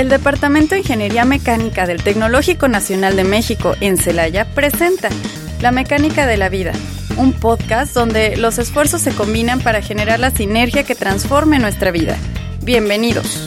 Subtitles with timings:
[0.00, 5.10] El Departamento de Ingeniería Mecánica del Tecnológico Nacional de México en Celaya presenta
[5.60, 6.72] La Mecánica de la Vida,
[7.18, 12.16] un podcast donde los esfuerzos se combinan para generar la sinergia que transforme nuestra vida.
[12.62, 13.46] Bienvenidos.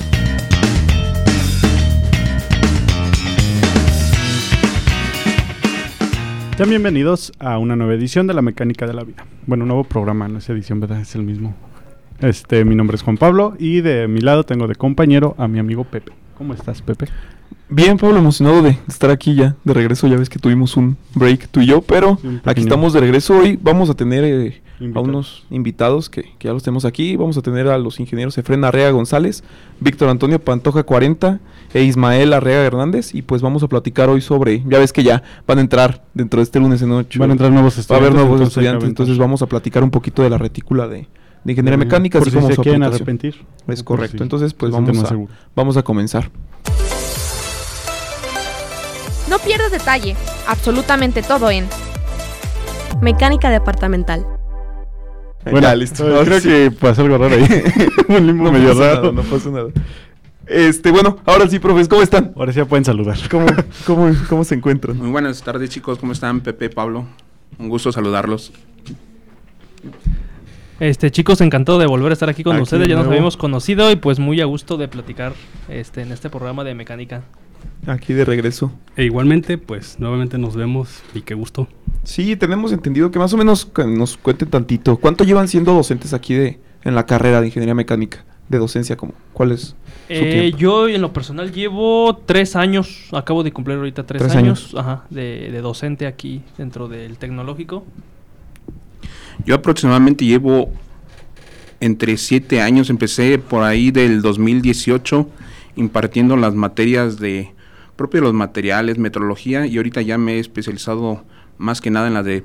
[6.55, 9.25] Sean bienvenidos a una nueva edición de La Mecánica de la Vida.
[9.47, 11.01] Bueno, un nuevo programa, no es edición, ¿verdad?
[11.01, 11.55] Es el mismo.
[12.19, 15.57] Este, mi nombre es Juan Pablo y de mi lado tengo de compañero a mi
[15.57, 16.11] amigo Pepe.
[16.37, 17.07] ¿Cómo estás, Pepe?
[17.69, 20.07] Bien, Pablo, emocionado de estar aquí ya, de regreso.
[20.07, 23.37] Ya ves que tuvimos un break tú y yo, pero Sí, aquí estamos de regreso.
[23.37, 24.61] Hoy vamos a tener eh,
[24.93, 27.15] a unos invitados que, que ya los tenemos aquí.
[27.15, 29.43] Vamos a tener a los ingenieros Efren Arrea González,
[29.79, 31.39] Víctor Antonio Pantoja 40
[31.73, 33.13] e Ismael Arrea Hernández.
[33.15, 36.39] Y pues vamos a platicar hoy sobre, ya ves que ya van a entrar dentro
[36.39, 37.19] de este lunes en ocho.
[37.19, 38.07] Van a entrar nuevos Va a estudiantes.
[38.07, 41.07] haber nuevos entonces estudiantes, entonces vamos a platicar un poquito de la retícula de,
[41.43, 43.01] de ingeniería mecánica, Por así si como se su quieren aplicación.
[43.09, 43.45] arrepentir.
[43.67, 45.15] Es Por correcto, entonces pues vamos a,
[45.55, 46.29] vamos a comenzar.
[49.29, 50.15] No pierdas detalle,
[50.47, 51.67] absolutamente todo en
[53.01, 54.25] Mecánica Departamental.
[55.43, 56.07] Bueno, ya, listo.
[56.07, 56.47] eh, Ahora creo sí.
[56.47, 57.43] que pasó algo raro ahí.
[58.09, 59.11] un limbo No medio pasa raro.
[59.11, 59.67] nada, no pasa nada.
[60.45, 62.33] Este, bueno, ahora sí, profes, ¿cómo están?
[62.35, 63.17] Ahora sí ya pueden saludar.
[63.31, 63.45] ¿Cómo,
[63.85, 64.97] cómo, cómo se encuentran?
[64.97, 66.41] Muy buenas tardes chicos, ¿cómo están?
[66.41, 67.05] Pepe, Pablo,
[67.57, 68.51] un gusto saludarlos.
[70.79, 72.83] Este, chicos, encantado de volver a estar aquí con Aquí ustedes.
[72.83, 73.13] de Ya nos nuevo.
[73.13, 75.33] habíamos conocido y pues muy a gusto de platicar
[75.69, 77.23] este, en este programa de mecánica.
[77.87, 78.71] Aquí de regreso.
[78.97, 81.67] E igualmente, pues nuevamente nos vemos y qué gusto.
[82.03, 84.97] Sí, tenemos entendido que más o menos nos cuenten tantito.
[84.97, 88.25] ¿Cuánto llevan siendo docentes aquí de en la carrera de ingeniería mecánica?
[88.49, 89.75] De docencia, como ¿Cuál es?
[90.09, 94.75] Eh, yo en lo personal llevo tres años, acabo de cumplir ahorita tres, Tres años,
[94.77, 97.85] ajá, de, de docente aquí dentro del tecnológico.
[99.45, 100.71] Yo aproximadamente llevo
[101.79, 105.27] entre siete años, empecé por ahí del 2018
[105.75, 107.51] impartiendo las materias de
[107.95, 111.23] propio los materiales, metrología y ahorita ya me he especializado
[111.57, 112.43] más que nada en la de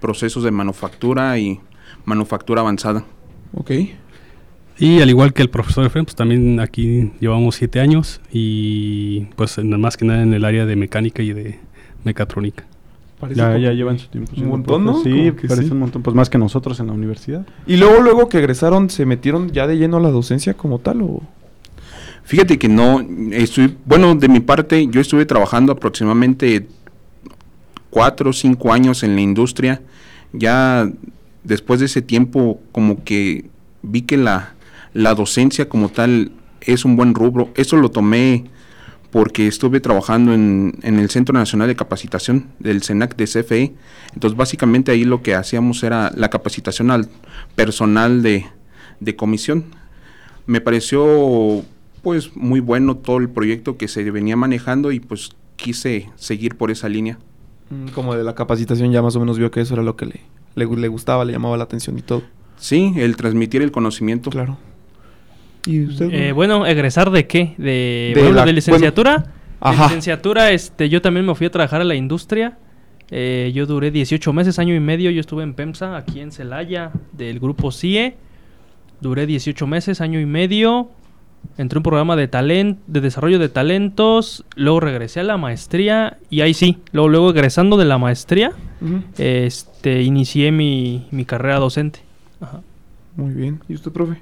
[0.00, 1.60] procesos de manufactura y
[2.04, 3.04] manufactura avanzada.
[3.54, 3.70] Ok.
[4.78, 9.58] Y al igual que el profesor Efraín, pues también aquí llevamos siete años y pues
[9.58, 11.60] más que nada en el área de mecánica y de
[12.04, 12.64] mecatrónica.
[13.22, 14.32] Parece Ya, ya llevan su tiempo.
[14.36, 14.84] Un montón.
[14.84, 15.00] ¿no?
[15.00, 15.70] Sí, parece sí.
[15.70, 16.02] un montón.
[16.02, 17.46] Pues más que nosotros en la universidad.
[17.68, 21.02] Y luego, luego que egresaron, ¿se metieron ya de lleno a la docencia como tal
[21.02, 21.22] o...?
[22.24, 23.00] Fíjate que no,
[23.30, 26.66] estoy, bueno, de mi parte, yo estuve trabajando aproximadamente
[27.90, 29.82] cuatro o cinco años en la industria.
[30.32, 30.90] Ya
[31.44, 33.44] después de ese tiempo, como que
[33.82, 34.54] vi que la,
[34.94, 37.50] la docencia como tal es un buen rubro.
[37.54, 38.46] Eso lo tomé
[39.12, 43.74] porque estuve trabajando en, en el Centro Nacional de Capacitación del CENAC de CFE.
[44.14, 47.08] Entonces, básicamente ahí lo que hacíamos era la capacitación al
[47.54, 48.46] personal de,
[49.00, 49.66] de comisión.
[50.46, 51.62] Me pareció
[52.02, 56.70] pues muy bueno todo el proyecto que se venía manejando y pues quise seguir por
[56.70, 57.18] esa línea.
[57.68, 60.06] Mm, Como de la capacitación ya más o menos vio que eso era lo que
[60.06, 60.20] le,
[60.54, 62.22] le, le gustaba, le llamaba la atención y todo.
[62.56, 64.30] Sí, el transmitir el conocimiento.
[64.30, 64.56] Claro.
[65.66, 66.08] ¿Y usted?
[66.12, 67.54] Eh, bueno, ¿egresar de qué?
[67.58, 69.26] De, De bueno, la- de licenciatura.
[69.60, 69.84] Ajá.
[69.84, 72.58] licenciatura, este, yo también me fui a trabajar a la industria.
[73.12, 75.10] Eh, yo duré 18 meses, año y medio.
[75.10, 78.16] Yo estuve en PEMSA, aquí en Celaya, del grupo CIE.
[79.00, 80.90] Duré 18 meses, año y medio.
[81.58, 84.44] Entré a un programa de talent, de desarrollo de talentos.
[84.56, 86.18] Luego regresé a la maestría.
[86.30, 88.52] Y ahí sí, luego, luego egresando de la maestría,
[89.18, 92.00] este, inicié mi, mi carrera docente.
[92.40, 92.60] Ajá.
[93.16, 93.60] Muy bien.
[93.68, 94.16] ¿Y usted, profe?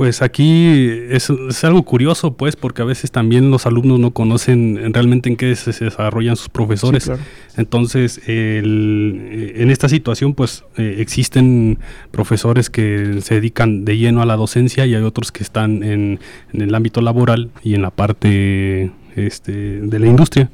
[0.00, 0.66] Pues aquí
[1.10, 5.36] es, es algo curioso, pues, porque a veces también los alumnos no conocen realmente en
[5.36, 7.02] qué se, se desarrollan sus profesores.
[7.02, 7.22] Sí, claro.
[7.58, 11.78] Entonces, el- en esta situación, pues, eh, existen
[12.12, 16.18] profesores que se dedican de lleno a la docencia y hay otros que están en,
[16.54, 19.52] en el ámbito laboral y en la parte este,
[19.82, 20.48] de la industria.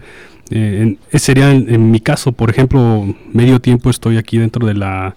[0.50, 4.74] Eh, en- sería en, en mi caso, por ejemplo, medio tiempo estoy aquí dentro de
[4.74, 5.14] la,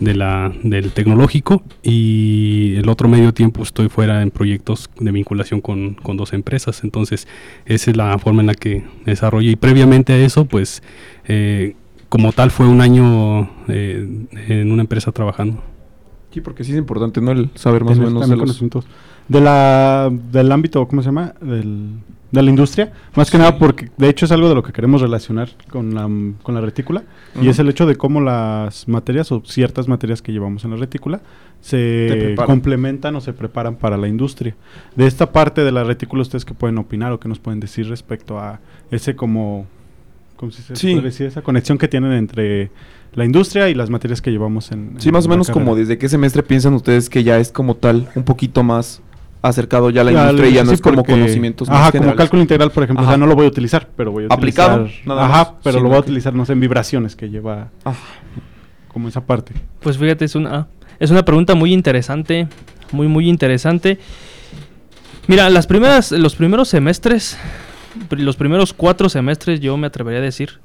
[0.00, 5.60] de la, del tecnológico y el otro medio tiempo estoy fuera en proyectos de vinculación
[5.60, 6.84] con, con dos empresas.
[6.84, 7.26] Entonces,
[7.64, 9.52] esa es la forma en la que desarrollé.
[9.52, 10.82] Y previamente a eso, pues,
[11.26, 11.76] eh,
[12.08, 15.62] como tal, fue un año eh, en una empresa trabajando.
[16.30, 17.32] Sí, porque sí es importante, ¿no?
[17.32, 18.40] El saber más o menos de los...
[18.40, 18.86] conocimientos.
[19.28, 21.34] De la, del ámbito, ¿cómo se llama?
[21.40, 21.90] Del,
[22.30, 22.92] de la industria.
[23.16, 26.08] Más que nada porque, de hecho, es algo de lo que queremos relacionar con la,
[26.42, 27.02] con la retícula.
[27.40, 30.76] Y es el hecho de cómo las materias o ciertas materias que llevamos en la
[30.76, 31.20] retícula
[31.60, 34.54] se complementan o se preparan para la industria.
[34.94, 37.88] De esta parte de la retícula, ¿ustedes qué pueden opinar o qué nos pueden decir
[37.88, 39.66] respecto a ese como...
[40.36, 40.92] ¿Cómo se Sí.
[40.92, 41.26] puede decir?
[41.26, 42.70] Esa conexión que tienen entre
[43.14, 44.94] la industria y las materias que llevamos en...
[44.98, 47.74] Sí, en más o menos como desde qué semestre piensan ustedes que ya es como
[47.74, 49.00] tal un poquito más
[49.48, 51.86] acercado ya a la Ya, industria y ya no es como porque- conocimientos más Ajá,
[51.90, 52.18] como generales.
[52.18, 53.02] cálculo integral, por ejemplo.
[53.02, 53.18] O sea, Ajá.
[53.18, 55.06] no lo voy a utilizar, pero voy a Aplicado, utilizar...
[55.06, 57.68] nada Ajá, más, pero lo voy a que- utilizar, no sé, en vibraciones que lleva
[57.84, 57.94] Ah,
[58.88, 59.52] como esa parte.
[59.80, 62.48] Pues fíjate, es una, es una pregunta muy interesante,
[62.92, 63.98] muy, muy interesante.
[65.28, 67.36] Mira, las primeras, los primeros semestres,
[68.10, 70.60] los primeros cuatro semestres, yo me atrevería a decir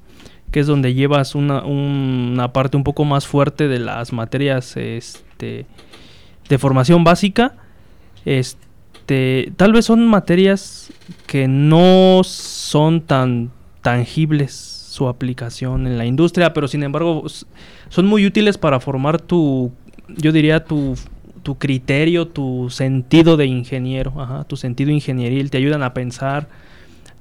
[0.51, 5.65] que es donde llevas una, una parte un poco más fuerte de las materias este,
[6.49, 7.53] de formación básica.
[8.25, 8.59] Este,
[9.05, 10.91] tal vez son materias
[11.27, 13.51] que no son tan
[13.81, 14.53] tangibles
[14.91, 17.23] su aplicación en la industria, pero sin embargo
[17.89, 19.71] son muy útiles para formar tu,
[20.07, 20.95] yo diría, tu,
[21.43, 25.49] tu criterio, tu sentido de ingeniero, ajá, tu sentido ingenieril.
[25.49, 26.49] Te ayudan a pensar,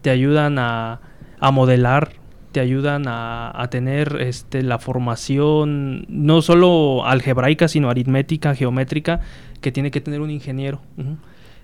[0.03, 1.01] te ayudan a,
[1.39, 2.13] a modelar,
[2.53, 9.21] te ayudan a, a tener este, la formación no solo algebraica, sino aritmética, geométrica,
[9.61, 10.81] que tiene que tener un ingeniero.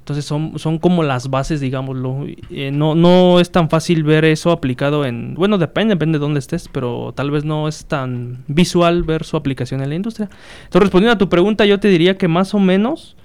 [0.07, 2.27] Entonces son, son como las bases, digámoslo.
[2.49, 5.35] Eh, no, no es tan fácil ver eso aplicado en...
[5.35, 9.37] Bueno, depende, depende de dónde estés, pero tal vez no es tan visual ver su
[9.37, 10.31] aplicación en la industria.
[10.59, 13.17] Entonces, respondiendo a tu pregunta, yo te diría que más o menos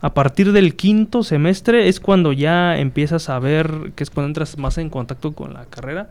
[0.00, 4.58] a partir del quinto semestre es cuando ya empiezas a ver, que es cuando entras
[4.58, 6.10] más en contacto con la carrera,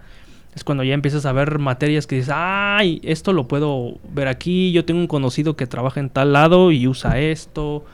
[0.53, 4.73] es cuando ya empiezas a ver materias que dices, ay, esto lo puedo ver aquí,
[4.73, 7.85] yo tengo un conocido que trabaja en tal lado y usa esto,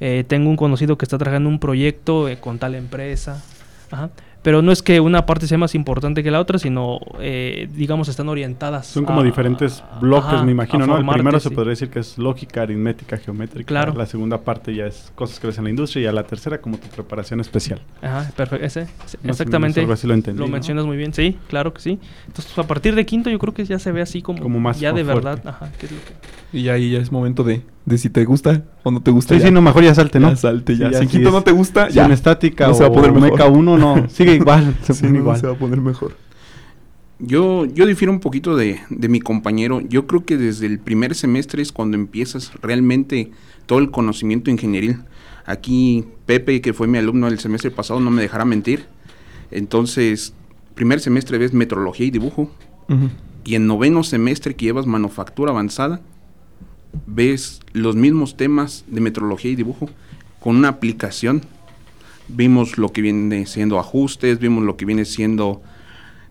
[0.00, 3.42] eh, tengo un conocido que está trabajando en un proyecto eh, con tal empresa.
[3.90, 4.10] Ajá.
[4.40, 8.08] Pero no es que una parte sea más importante que la otra, sino, eh, digamos,
[8.08, 8.86] están orientadas.
[8.86, 10.96] Son como a- diferentes a- bloques, ajá, me imagino, ¿no?
[10.96, 13.66] El primero se podría decir que es lógica, aritmética, geométrica.
[13.66, 13.94] Claro.
[13.94, 16.60] La segunda parte ya es cosas que ves en la industria y a la tercera
[16.60, 17.80] como tu preparación especial.
[18.00, 18.64] Ajá, perfecto.
[18.64, 19.80] Ese, ese, exactamente.
[19.80, 20.46] algo así lo entendí, ¿no?
[20.46, 21.98] mencionas muy bien, sí, claro que sí.
[22.28, 24.78] Entonces, a partir de quinto, yo creo que ya se ve así como, Como más
[24.78, 25.24] ya de fuerte.
[25.24, 25.48] verdad.
[25.48, 28.64] Ajá, ¿qué es lo que- y ahí ya es momento de, de si te gusta
[28.82, 29.34] o no te gusta.
[29.34, 29.46] Sí, ya.
[29.46, 30.28] sí, no, mejor ya salte, ¿no?
[30.30, 30.92] Ya salte, ya.
[30.92, 32.04] Sí, si es- no te gusta, Si ya.
[32.06, 33.32] en estática No se va a o poner mejor.
[33.32, 35.40] meca 1 no, sigue igual, se Sí, pone no, igual.
[35.40, 36.16] se va a poner mejor.
[37.20, 39.80] Yo, yo difiero un poquito de, de mi compañero.
[39.80, 43.32] Yo creo que desde el primer semestre es cuando empiezas realmente
[43.66, 44.98] todo el conocimiento ingenieril.
[45.44, 48.84] Aquí Pepe, que fue mi alumno el semestre pasado, no me dejará mentir.
[49.50, 50.32] Entonces,
[50.74, 52.50] primer semestre ves metrología y dibujo.
[53.44, 56.00] Y en noveno semestre que llevas manufactura avanzada,
[57.06, 59.88] ves los mismos temas de metrología y dibujo
[60.40, 61.42] con una aplicación.
[62.28, 65.62] Vimos lo que viene siendo ajustes, vimos lo que viene siendo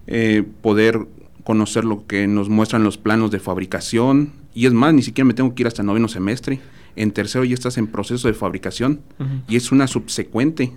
[0.06, 1.07] eh, poder
[1.44, 4.33] conocer lo que nos muestran los planos de fabricación.
[4.54, 6.59] Y es más, ni siquiera me tengo que ir hasta noveno semestre.
[6.95, 9.01] En tercero ya estás en proceso de fabricación
[9.48, 10.74] y es una subsecuente.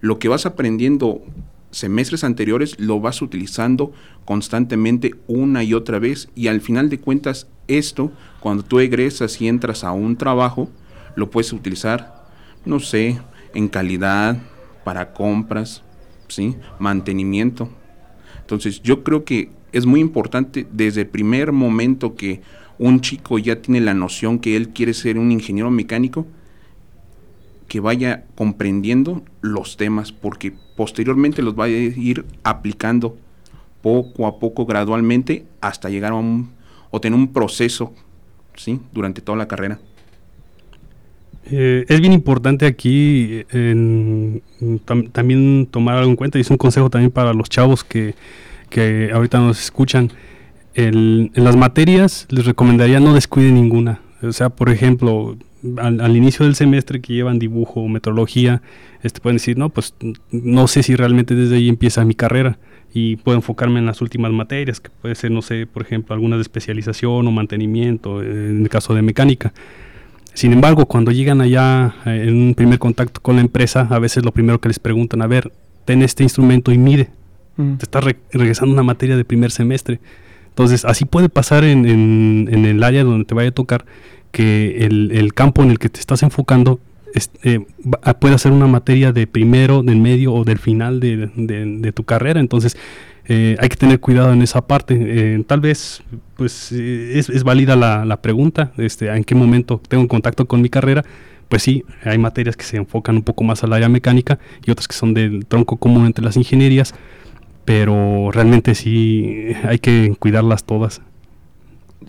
[0.00, 1.22] Lo que vas aprendiendo
[1.70, 3.92] semestres anteriores lo vas utilizando
[4.24, 9.48] constantemente una y otra vez y al final de cuentas esto, cuando tú egresas y
[9.48, 10.68] entras a un trabajo,
[11.14, 12.26] lo puedes utilizar,
[12.64, 13.20] no sé,
[13.54, 14.38] en calidad,
[14.84, 15.82] para compras,
[16.28, 16.56] ¿sí?
[16.78, 17.68] mantenimiento.
[18.40, 22.42] Entonces yo creo que es muy importante desde el primer momento que
[22.78, 26.26] un chico ya tiene la noción que él quiere ser un ingeniero mecánico,
[27.68, 33.14] que vaya comprendiendo los temas, porque posteriormente los va a ir aplicando
[33.82, 36.52] poco a poco, gradualmente, hasta llegar a un,
[36.90, 37.92] o tener un proceso,
[38.54, 38.80] ¿sí?
[38.94, 39.78] Durante toda la carrera.
[41.50, 44.40] Eh, es bien importante aquí en-
[44.86, 48.14] tam- también tomar algo en cuenta y es un consejo también para los chavos que,
[48.70, 50.10] que ahorita nos escuchan.
[50.74, 54.00] En las materias les recomendaría no descuiden ninguna.
[54.22, 55.36] O sea, por ejemplo,
[55.78, 58.62] al, al inicio del semestre que llevan dibujo o metrología,
[59.02, 59.94] este, pueden decir, no, pues
[60.30, 62.58] no sé si realmente desde ahí empieza mi carrera
[62.92, 66.38] y puedo enfocarme en las últimas materias, que puede ser, no sé, por ejemplo, algunas
[66.38, 69.52] de especialización o mantenimiento, en el caso de mecánica.
[70.34, 74.24] Sin embargo, cuando llegan allá eh, en un primer contacto con la empresa, a veces
[74.24, 75.52] lo primero que les preguntan, a ver,
[75.84, 77.10] ten este instrumento y mide,
[77.58, 77.76] Ujú.
[77.76, 80.00] te estás re- regresando una materia de primer semestre.
[80.60, 83.86] Entonces, así puede pasar en, en- en el área donde te vaya a tocar
[84.30, 86.80] que el, el campo en el que te estás enfocando
[87.14, 91.30] es- eh, va- puede ser una materia de primero, del medio o del final de,
[91.34, 92.40] de- de tu carrera.
[92.40, 92.76] Entonces,
[93.26, 94.98] eh, hay que tener cuidado en esa parte.
[95.00, 96.02] Eh, tal vez,
[96.36, 100.60] pues, eh, es, es válida la, la pregunta, este, en qué momento tengo contacto con
[100.60, 101.06] mi carrera.
[101.48, 104.86] Pues sí, hay materias que se enfocan un poco más al área mecánica y otras
[104.86, 106.94] que son del tronco común entre las ingenierías,
[107.70, 111.02] pero realmente sí hay que cuidarlas todas.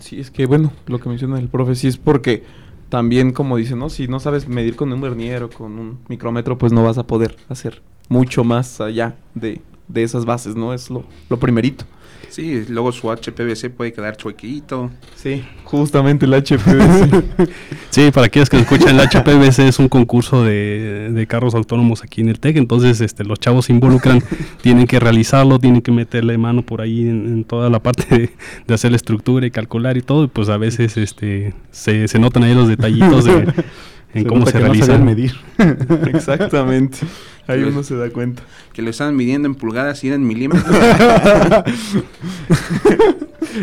[0.00, 2.42] Sí, es que bueno, lo que menciona el profe, sí es porque
[2.88, 3.88] también, como dice, ¿no?
[3.88, 7.06] Si no sabes medir con un vernier o con un micrómetro, pues no vas a
[7.06, 10.74] poder hacer mucho más allá de, de esas bases, ¿no?
[10.74, 11.84] Es lo, lo primerito.
[12.28, 14.90] Sí, luego su HPVC puede quedar chuequito.
[15.14, 17.24] Sí, justamente el HPVC.
[17.90, 22.22] Sí, para aquellos que escuchan, el HPVC es un concurso de, de carros autónomos aquí
[22.22, 24.22] en el TEC, entonces este, los chavos se involucran,
[24.62, 28.30] tienen que realizarlo, tienen que meterle mano por ahí en, en toda la parte de,
[28.66, 32.18] de hacer la estructura y calcular y todo, y pues a veces este, se, se
[32.18, 33.52] notan ahí los detallitos de,
[34.14, 34.86] en cómo se que no realiza.
[34.86, 35.34] sabían medir.
[36.12, 36.98] Exactamente.
[37.46, 38.42] Ahí uno se da cuenta.
[38.72, 40.64] Que lo estaban midiendo en pulgadas y era en milímetros.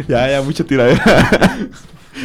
[0.08, 1.02] Ya, ya, mucha tiradera.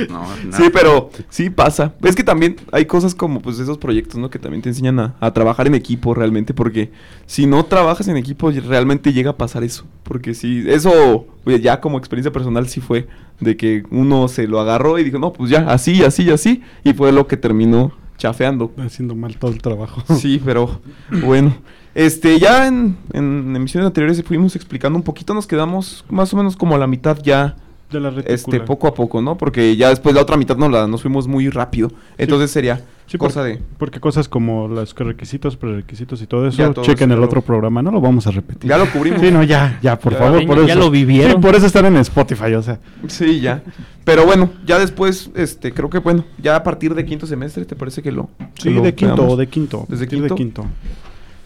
[0.09, 0.57] No, nada.
[0.57, 1.95] Sí, pero sí pasa.
[2.03, 4.29] Es que también hay cosas como pues esos proyectos, ¿no?
[4.29, 6.91] Que también te enseñan a, a trabajar en equipo realmente, porque
[7.27, 9.85] si no trabajas en equipo realmente llega a pasar eso.
[10.03, 13.07] Porque sí, eso oye, ya como experiencia personal sí fue
[13.39, 16.63] de que uno se lo agarró y dijo, no, pues ya, así, así, así.
[16.83, 18.73] Y fue lo que terminó chafeando.
[18.79, 20.03] Haciendo mal todo el trabajo.
[20.17, 20.81] Sí, pero
[21.25, 21.55] bueno.
[21.95, 26.57] Este, ya en, en emisiones anteriores fuimos explicando un poquito, nos quedamos más o menos
[26.57, 27.55] como a la mitad ya
[27.91, 28.35] De la retícula.
[28.35, 29.37] este poco a poco, ¿no?
[29.39, 31.93] Porque ya después la otra mitad nos, la, nos fuimos muy rápido.
[32.19, 33.61] Entonces sería Sí, cosa por- de...
[33.79, 37.27] Porque cosas como los requisitos, prerequisitos y todo eso, Ya, todo chequen eso el lo-
[37.27, 38.69] otro programa, no lo vamos a repetir.
[38.71, 39.21] Ya lo cubrimos.
[39.21, 40.79] Sí, no, ya, ya, por Ya, favor, ya- por ya eso.
[40.81, 41.33] lo vivieron.
[41.33, 42.79] Sí, por eso están en Spotify, o sea.
[43.09, 43.63] Sí, ya.
[44.05, 47.77] Pero bueno, ya después, este, creo que bueno, ya a partir de quinto semestre, ¿te
[47.77, 48.31] parece que lo...
[48.57, 49.39] Sí, que lo de quinto, veamos?
[49.39, 49.87] de quinto.
[49.89, 50.29] ¿Desde quinto?
[50.29, 50.65] de quinto.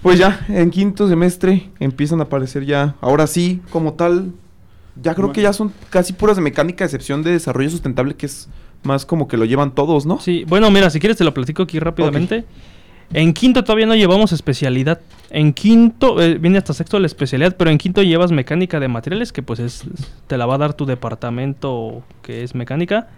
[0.03, 4.31] Pues ya, en quinto semestre empiezan a aparecer ya, ahora sí, como tal,
[5.03, 8.27] ya creo que ya son casi puras de mecánica, a excepción de desarrollo sustentable, que
[8.27, 8.49] es
[8.83, 10.19] más como que lo llevan todos, ¿no?
[10.21, 12.45] Sí, bueno, mira, si quieres te lo platico aquí rápidamente.
[13.13, 15.01] En quinto todavía no llevamos especialidad.
[15.31, 19.33] En quinto, eh, viene hasta sexto la especialidad, pero en quinto llevas mecánica de materiales,
[19.33, 19.85] que pues es,
[20.27, 23.09] te la va a dar tu departamento que es mecánica.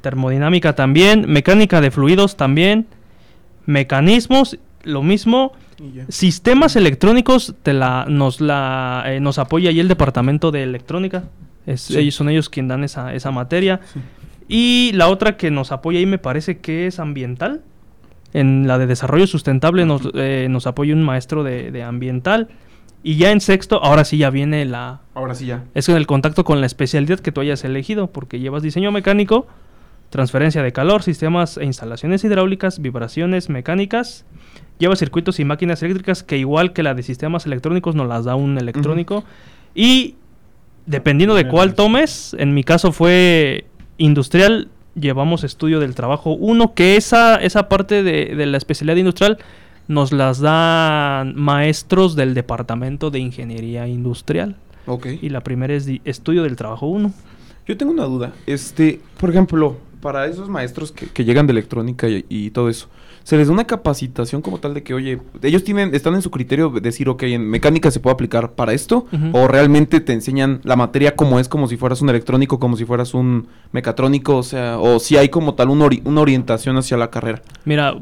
[0.00, 2.86] Termodinámica también, mecánica de fluidos también,
[3.66, 5.52] mecanismos, lo mismo.
[6.08, 11.24] Sistemas electrónicos te la, nos, la, eh, nos apoya ahí el departamento de electrónica.
[11.66, 11.98] Es- Sí.
[11.98, 13.80] Ellos son ellos quien dan esa, esa materia.
[14.48, 17.62] Y la otra que nos apoya ahí me parece que es ambiental.
[18.32, 22.48] En la de desarrollo sustentable nos, eh, nos apoya un maestro de, de ambiental.
[23.02, 25.00] Y ya en sexto, ahora sí ya viene la...
[25.14, 25.64] Ahora sí ya.
[25.74, 29.46] Es en el contacto con la especialidad que tú hayas elegido, porque llevas diseño mecánico,
[30.10, 34.24] transferencia de calor, sistemas e instalaciones hidráulicas, vibraciones mecánicas,
[34.78, 38.34] lleva circuitos y máquinas eléctricas que igual que la de sistemas electrónicos nos las da
[38.34, 39.24] un electrónico.
[39.74, 40.16] Y
[40.86, 43.66] dependiendo de cuál tomes, en mi caso fue
[43.98, 49.38] industrial, llevamos estudio del trabajo 1, que esa, esa parte de, de la especialidad industrial
[49.86, 54.56] nos las dan maestros del departamento de ingeniería industrial.
[54.86, 55.06] Ok.
[55.22, 57.12] Y la primera es di- estudio del trabajo 1.
[57.66, 58.32] Yo tengo una duda.
[58.46, 62.88] Este, por ejemplo, para esos maestros que, que llegan de electrónica y, y todo eso,
[63.28, 66.30] ¿se les da una capacitación como tal de que, oye, ellos tienen, están en su
[66.30, 69.04] criterio de decir, ok, en mecánica se puede aplicar para esto?
[69.32, 72.86] ¿O realmente te enseñan la materia como es, como si fueras un electrónico, como si
[72.86, 74.38] fueras un mecatrónico?
[74.38, 77.94] O sea, o si hay como tal un ori- una orientación hacia la carrera Mira,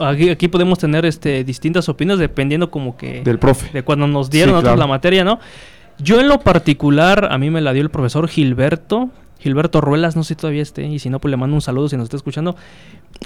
[0.00, 3.70] aquí, aquí podemos tener este, distintas opiniones dependiendo como que del profe.
[3.70, 4.88] de cuando nos dieron Sí, nosotros claro.
[4.88, 5.40] la materia, ¿no?
[5.98, 10.22] Yo en lo particular, a mí me la dio el profesor Gilberto, Gilberto Ruelas, no
[10.24, 12.16] sé si todavía esté, y si no, pues le mando un saludo si nos está
[12.16, 12.56] escuchando.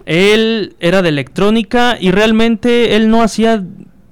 [0.05, 3.63] Él era de electrónica y realmente él no hacía,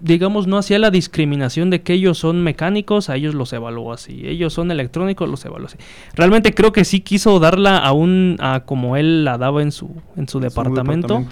[0.01, 4.23] digamos, no hacía la discriminación de que ellos son mecánicos, a ellos los evaluó así,
[4.27, 5.79] ellos son electrónicos, los evaluó así.
[6.15, 9.91] Realmente creo que sí quiso darla a un, a como él la daba en su,
[10.17, 11.25] en su departamento.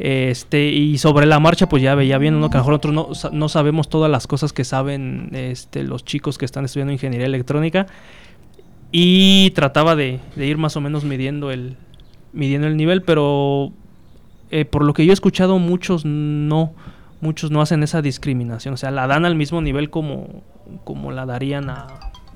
[0.00, 2.48] Este, y sobre la marcha, pues ya veía bien, ¿no?
[2.48, 6.38] Que a lo mejor no, no sabemos todas las cosas que saben este, los chicos
[6.38, 7.86] que están estudiando ingeniería electrónica.
[8.92, 11.76] Y trataba de, de ir más o menos midiendo el,
[12.32, 13.72] midiendo el nivel, pero
[14.50, 16.72] eh, por lo que yo he escuchado, muchos no,
[17.20, 18.74] muchos no hacen esa discriminación.
[18.74, 20.42] O sea, la dan al mismo nivel como,
[20.84, 21.86] como la darían a,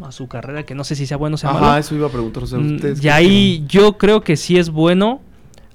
[0.03, 1.67] a su carrera, que no sé si sea bueno o sea malo.
[1.67, 2.45] Ajá, eso iba a preguntar.
[2.45, 5.21] O sea, Mm, ustedes Y ahí yo creo que sí es bueno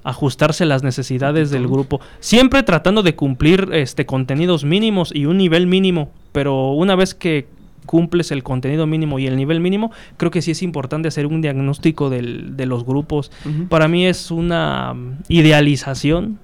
[0.02, 5.36] ajustarse a las necesidades del grupo, siempre tratando de cumplir este contenidos mínimos y un
[5.36, 7.48] nivel mínimo, pero una vez que
[7.86, 11.40] cumples el contenido mínimo y el nivel mínimo, creo que sí es importante hacer un
[11.42, 13.32] diagnóstico del- de los grupos.
[13.68, 16.38] Para mí es una mm, idealización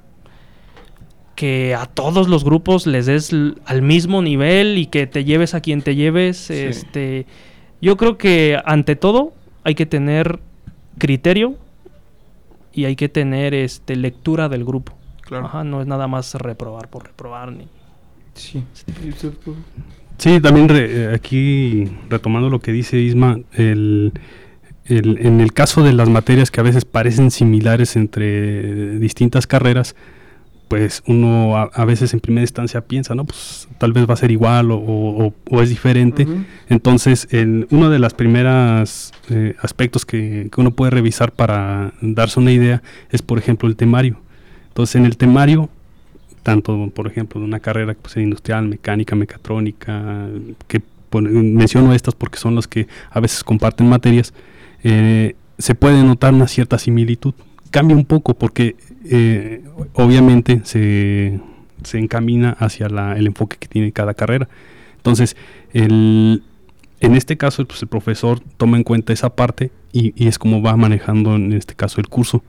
[1.35, 3.31] que a todos los grupos les des
[3.67, 6.51] al mismo nivel y que te lleves a quien te lleves.
[6.51, 7.27] Este,
[7.83, 10.41] yo creo que ante todo hay que tener
[10.99, 11.57] criterio
[12.73, 14.95] y hay que tener este lectura del grupo.
[15.21, 15.47] Claro.
[15.47, 17.69] Ajá, no es nada más reprobar por reprobar ni.
[18.35, 18.65] Sí.
[20.19, 24.13] Sí, también re- eh, aquí retomando lo que dice Isma, el,
[24.87, 29.95] el- en el caso de las materias que a veces parecen similares entre distintas carreras,
[30.69, 34.17] pues uno a, a veces en primera instancia piensa, no, pues tal vez va a
[34.17, 36.25] ser igual o, o- o es diferente.
[36.25, 36.45] Ujú.
[36.69, 39.13] Entonces, el- uno de los primeros
[39.61, 44.19] aspectos que, que uno puede revisar para darse una idea es, por ejemplo, el temario.
[44.69, 45.69] Entonces, en el temario,
[46.47, 50.29] tanto, por ejemplo, de una carrera ser industrial, mecánica, mecatrónica,
[50.69, 54.33] que menciono estas porque son las que a veces comparten materias,
[54.85, 57.35] eh, se puede notar una cierta similitud.
[57.73, 58.77] Cambia un poco porque
[59.07, 61.41] eh, obviamente se,
[61.83, 64.49] se encamina hacia el enfoque que tiene cada carrera.
[64.99, 65.37] Entonces,
[65.73, 66.45] el,
[67.01, 70.63] en este caso, pues, el profesor toma en cuenta esa parte y, y es como
[70.63, 72.45] va manejando en este caso el curso.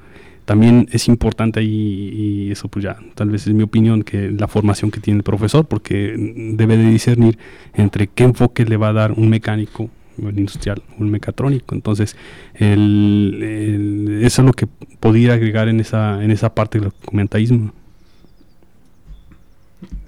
[0.47, 4.47] También es importante ahí, y eso pues ya, tal vez es mi opinión, que la
[4.47, 6.15] formación que tiene el profesor, porque
[6.55, 7.37] debe de discernir
[7.73, 11.75] entre qué enfoque le va a dar un mecánico, un industrial, un mecatrónico.
[11.75, 12.15] Entonces,
[12.55, 14.67] el- eso es lo que
[15.01, 17.73] podría agregar en esa, en esa parte del documentaísmo.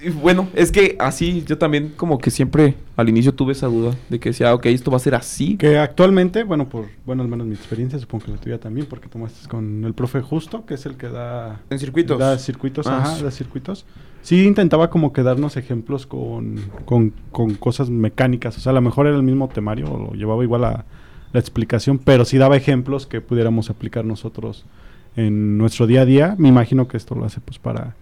[0.03, 3.95] Y bueno, es que así yo también como que siempre al inicio tuve esa duda
[4.09, 5.57] de que decía, ok, esto va a ser así.
[5.57, 9.09] Que actualmente, bueno, por bueno, al menos mi experiencia, supongo que la tuya también, porque
[9.09, 12.17] tomaste con el profe Justo, que es el que da En circuitos.
[12.17, 13.23] Da circuitos, Ah, ajá, sí.
[13.23, 13.85] da circuitos.
[14.23, 18.57] Sí, intentaba como que darnos ejemplos con, con, con cosas mecánicas.
[18.57, 20.85] O sea, a lo mejor era el mismo temario, o llevaba igual a
[21.31, 24.65] la explicación, pero sí daba ejemplos que pudiéramos aplicar nosotros
[25.15, 26.35] en nuestro día a día.
[26.39, 27.95] Me imagino que esto lo hace pues para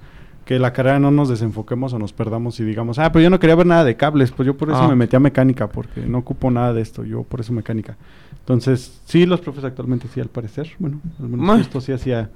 [0.47, 3.37] que la carrera no nos desenfoquemos o nos perdamos y digamos, ah, pero yo no
[3.37, 4.87] quería ver nada de cables, pues yo por eso Ah.
[4.87, 7.97] me metí a mecánica, porque no ocupo nada de esto, yo por eso mecánica.
[8.39, 12.29] Entonces, sí, los profes actualmente sí, al parecer, bueno, al menos justo sí hacía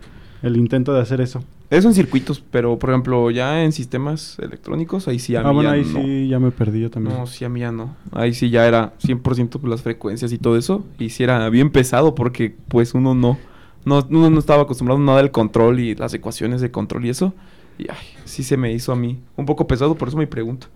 [0.44, 1.41] el intento de hacer eso.
[1.70, 5.56] Eso en circuitos, pero por ejemplo, ya en sistemas electrónicos, ahí sí a ah, mí
[5.56, 6.01] bueno, ya ahí no.
[6.01, 7.15] sí ya me perdí yo también.
[7.15, 7.96] No, sí, a mí ya no.
[8.12, 10.84] Ahí sí ya era 100% pues, las frecuencias y todo eso.
[11.00, 13.38] Y sí era bien pesado porque pues uno no,
[13.86, 17.10] no, uno no estaba acostumbrado a nada del control y las ecuaciones de control y
[17.10, 17.34] eso.
[17.77, 20.67] Y ay, sí se me hizo a mí un poco pesado, por eso me pregunto.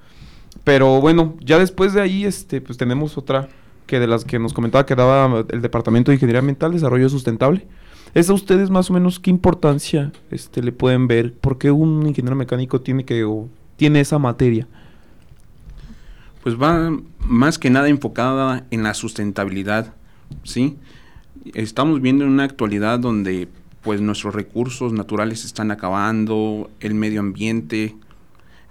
[0.63, 3.49] Pero bueno, ya después de ahí, este, pues tenemos otra
[3.85, 7.67] que de las que nos comentaba que daba el Departamento de Ingeniería Ambiental, Desarrollo Sustentable.
[8.13, 11.33] ¿Es a ustedes más o menos qué importancia este, le pueden ver?
[11.33, 14.67] ¿Por qué un ingeniero mecánico tiene que o tiene esa materia?
[16.41, 19.93] Pues va más que nada enfocada en la sustentabilidad,
[20.43, 20.77] ¿sí?
[21.53, 23.49] Estamos viendo en una actualidad donde
[23.85, 27.95] pues nuestros recursos naturales están acabando, el medio ambiente.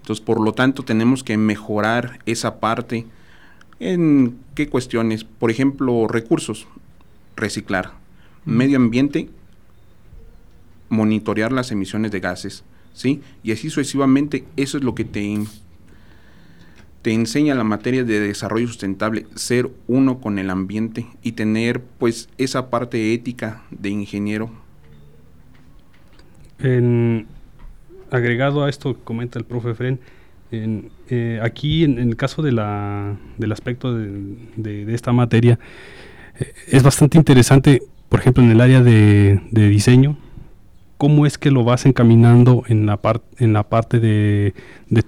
[0.01, 3.07] Entonces, por lo tanto, tenemos que mejorar esa parte.
[3.79, 5.23] ¿En qué cuestiones?
[5.23, 6.67] Por ejemplo, recursos,
[7.37, 7.93] reciclar.
[8.45, 9.31] Medio ambiente,
[10.89, 13.23] monitorear las emisiones de gases, ¿sí?
[13.45, 15.23] Y así sucesivamente, eso es lo que te
[17.03, 22.31] te enseña la materia de desarrollo sustentable, ser uno con el ambiente y tener pues
[22.39, 24.64] esa parte ética de ingeniero.
[26.59, 27.27] En-
[28.11, 29.99] agregado a esto que comenta el profe Fren,
[30.53, 35.59] en, eh, aquí en, el caso de la, del aspecto de, esta materia,
[36.39, 40.17] eh, es bastante interesante, por ejemplo, en el área de, diseño,
[40.97, 44.55] cómo es que lo vas encaminando en la, par- en la parte de,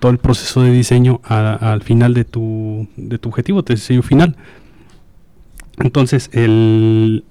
[0.01, 4.37] todo el proceso de diseño al final de tu, de tu objetivo, de diseño final.
[5.79, 7.25] Entonces, el...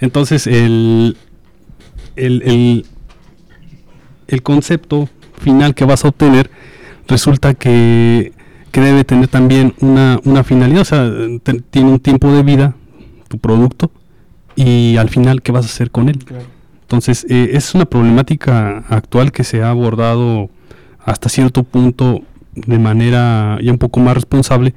[0.00, 1.16] Entonces, el,
[2.26, 2.86] el, el,
[4.28, 5.08] el concepto
[5.40, 6.50] final que vas a obtener
[7.08, 8.32] resulta que,
[8.70, 11.10] que debe tener también una, una finalidad, o sea,
[11.42, 12.74] te- tiene un tiempo de vida
[13.28, 13.90] tu producto
[14.56, 16.18] y al final qué vas a hacer con él.
[16.82, 20.50] Entonces, eh, es una problemática actual que se ha abordado
[21.04, 22.22] hasta cierto punto
[22.54, 24.74] de manera ya un poco más responsable,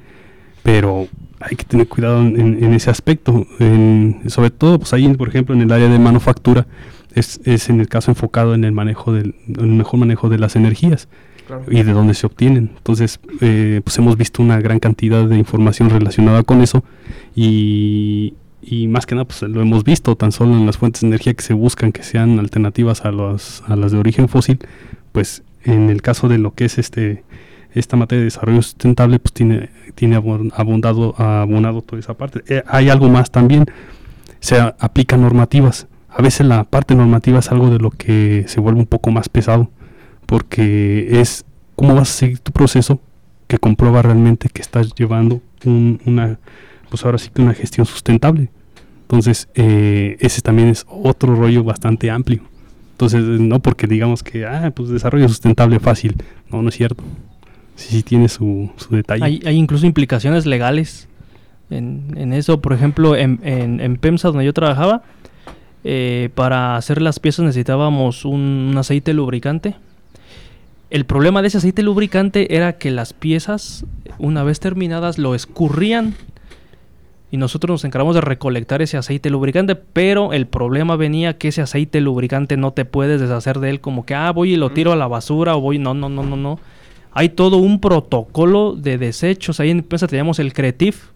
[0.62, 1.08] pero
[1.40, 3.46] hay que tener cuidado en, en- en ese aspecto.
[3.58, 6.66] En- sobre todo, pues ahí, por ejemplo, en el área de manufactura,
[7.14, 10.56] es, es en el caso enfocado en el manejo del el mejor manejo de las
[10.56, 11.08] energías
[11.70, 12.70] y de dónde se obtienen.
[12.76, 16.84] Entonces, eh, pues hemos visto una gran cantidad de información relacionada con eso
[17.34, 21.08] y, y más que nada, pues lo hemos visto tan solo en las fuentes de
[21.08, 24.58] energía que se buscan que sean alternativas a, los, a las de origen fósil,
[25.12, 27.24] pues en el caso de lo que es este
[27.74, 32.42] esta materia de desarrollo sustentable, pues tiene, tiene abundado, abonado toda esa parte.
[32.46, 33.66] Eh, hay algo más también,
[34.38, 35.88] se aplican normativas.
[36.16, 39.28] A veces la parte normativa es algo de lo que se vuelve un poco más
[39.28, 39.70] pesado
[40.26, 41.44] porque es
[41.76, 43.00] cómo vas a seguir tu proceso
[43.46, 46.38] que comprueba realmente que estás llevando un- una,
[46.88, 48.48] pues ahora sí que una gestión sustentable.
[49.02, 52.40] Entonces, eh, ese también es otro rollo bastante amplio.
[52.92, 56.14] Entonces, no porque digamos que, ah, pues desarrollo sustentable fácil.
[56.50, 57.02] No, no es cierto.
[57.74, 59.24] Sí, sí tiene su, su detalle.
[59.24, 61.08] Hay, hay incluso implicaciones legales
[61.70, 62.60] en, en eso.
[62.60, 65.02] Por ejemplo, en, en, en PEMSA, donde yo trabajaba,
[65.84, 69.76] eh, para hacer las piezas necesitábamos un, un aceite lubricante.
[70.90, 73.84] El problema de ese aceite lubricante era que las piezas,
[74.18, 76.14] una vez terminadas, lo escurrían
[77.34, 81.62] y nosotros nos encargamos de recolectar ese aceite lubricante, pero el problema venía que ese
[81.62, 84.92] aceite lubricante no te puedes deshacer de él como que, ah, voy y lo tiro
[84.92, 86.60] a la basura o voy, no, no, no, no, no.
[87.10, 89.58] Hay todo un protocolo de desechos.
[89.58, 91.10] Ahí en empresa teníamos el CRETIF,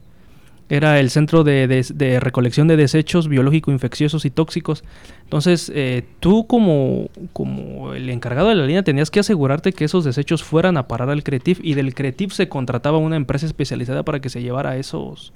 [0.70, 4.84] era el centro de, de- de recolección de desechos biológicos, infecciosos y tóxicos.
[5.24, 10.04] Entonces, eh, tú como, como el encargado de la línea tenías que asegurarte que esos
[10.04, 14.20] desechos fueran a parar al CRETIF y del CRETIF se contrataba una empresa especializada para
[14.20, 15.32] que se llevara esos,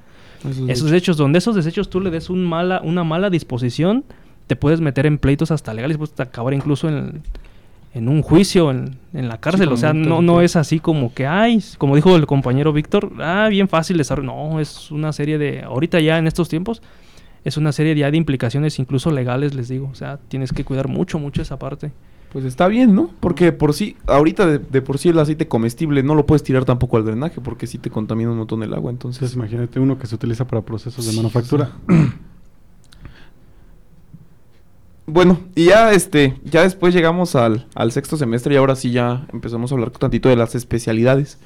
[0.69, 1.17] esos desechos.
[1.17, 4.05] Donde esos desechos tú le des un mala, una mala disposición,
[4.49, 7.23] te puedes meter en pleitos hasta legales, puedes acabar incluso en,
[7.95, 9.69] en un juicio, en, en la cárcel.
[9.71, 13.49] o sea, no, no es así como que, ay, como dijo el compañero Víctor, ah,
[13.51, 14.25] bien fácil de saber.
[14.25, 16.83] No, es una serie de, ahorita ya en estos tiempos,
[17.45, 19.89] es una serie ya de implicaciones incluso legales, les digo.
[19.91, 21.93] O sea, tienes que cuidar mucho, mucho esa parte.
[22.33, 23.11] Pues está bien, ¿no?
[23.21, 26.65] Porque por sí, ahorita de, de por sí el aceite comestible no lo puedes tirar
[26.65, 29.37] tampoco al drenaje porque sí te contamina un montón el agua, Entonces, entonces...
[29.37, 31.73] imagínate uno que se utiliza para procesos de manufactura.
[35.07, 39.27] Bueno, y ya este, ya después llegamos al, al sexto semestre y ahora sí ya
[39.33, 41.39] empezamos a hablar tantito de las especialidades.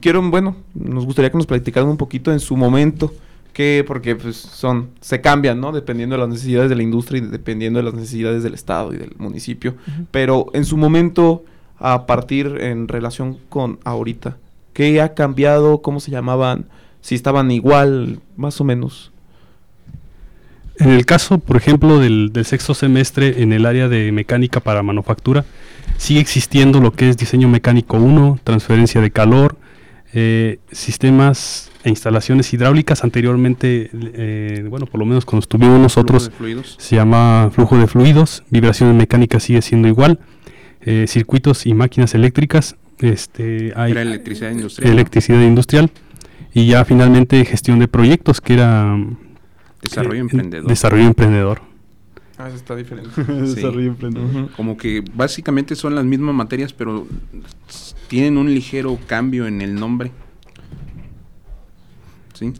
[0.00, 3.12] Quiero, bueno, nos gustaría que nos platicaran un poquito en su momento,
[3.52, 5.72] que porque pues son, se cambian, ¿no?
[5.72, 8.98] Dependiendo de las necesidades de la industria y dependiendo de las necesidades del estado y
[8.98, 9.74] del municipio.
[10.10, 11.44] Pero en su momento,
[11.78, 14.36] a partir en relación con ahorita,
[14.72, 15.82] ¿qué ha cambiado?
[15.82, 16.66] ¿Cómo se llamaban?
[17.00, 19.12] Si estaban igual, más o menos.
[20.78, 24.82] En el caso, por ejemplo, del, del sexto semestre en el área de mecánica para
[24.82, 25.44] manufactura,
[25.96, 29.56] sigue existiendo lo que es diseño mecánico 1, transferencia de calor,
[30.14, 33.04] eh, sistemas e instalaciones hidráulicas.
[33.04, 36.30] Anteriormente, eh, bueno, por lo menos cuando estuvimos nosotros,
[36.78, 40.18] se llama flujo de fluidos, vibraciones mecánicas sigue siendo igual,
[40.80, 44.92] eh, circuitos y máquinas eléctricas, este, hay Era electricidad industrial.
[44.92, 45.90] electricidad industrial
[46.54, 48.96] y ya finalmente gestión de proyectos que era
[49.82, 50.68] Desarrollo eh, emprendedor.
[50.68, 51.60] Desarrollo emprendedor.
[52.38, 53.10] Ah, eso está diferente.
[53.32, 54.50] Desarrollo emprendedor.
[54.52, 57.06] Como que básicamente son las mismas materias, pero
[58.06, 60.12] tienen un ligero cambio en el nombre.
[62.34, 62.52] ¿Sí?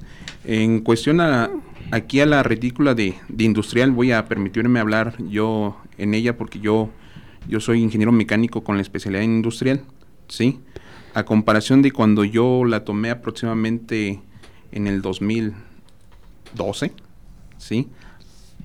[0.44, 1.50] En cuestión a,
[1.92, 6.58] aquí a la retícula de, de industrial, voy a permitirme hablar yo en ella porque
[6.58, 6.90] yo,
[7.48, 9.82] yo soy ingeniero mecánico con la especialidad en industrial.
[10.26, 10.58] ¿Sí?
[11.14, 14.20] A comparación de cuando yo la tomé aproximadamente
[14.72, 16.92] en el 2012,
[17.58, 17.88] ¿sí?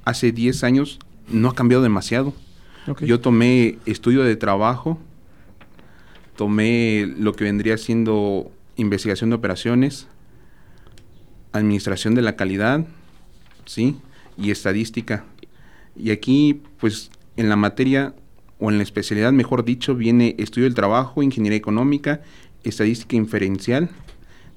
[0.06, 2.34] Hace 10 años no ha cambiado demasiado.
[3.02, 5.00] Yo tomé estudio de trabajo,
[6.36, 10.08] tomé lo que vendría siendo investigación de operaciones,
[11.54, 12.86] administración de la calidad,
[13.66, 13.98] ¿sí?
[14.38, 15.24] Y estadística.
[15.96, 18.14] Y aquí, pues, en la materia,
[18.60, 22.22] o en la especialidad, mejor dicho, viene estudio del trabajo, ingeniería económica,
[22.64, 23.90] estadística inferencial,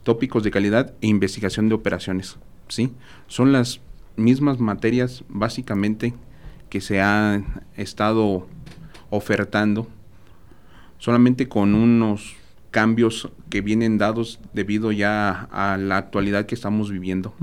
[0.02, 2.36] tópicos de calidad e investigación de operaciones,
[2.68, 2.92] ¿sí?
[3.26, 3.80] Son las
[4.16, 6.14] mismas materias, básicamente,
[6.68, 8.46] que se han estado
[9.10, 9.88] ofertando,
[10.98, 12.36] solamente con unos
[12.70, 17.34] cambios que vienen dados debido ya a la actualidad que estamos viviendo.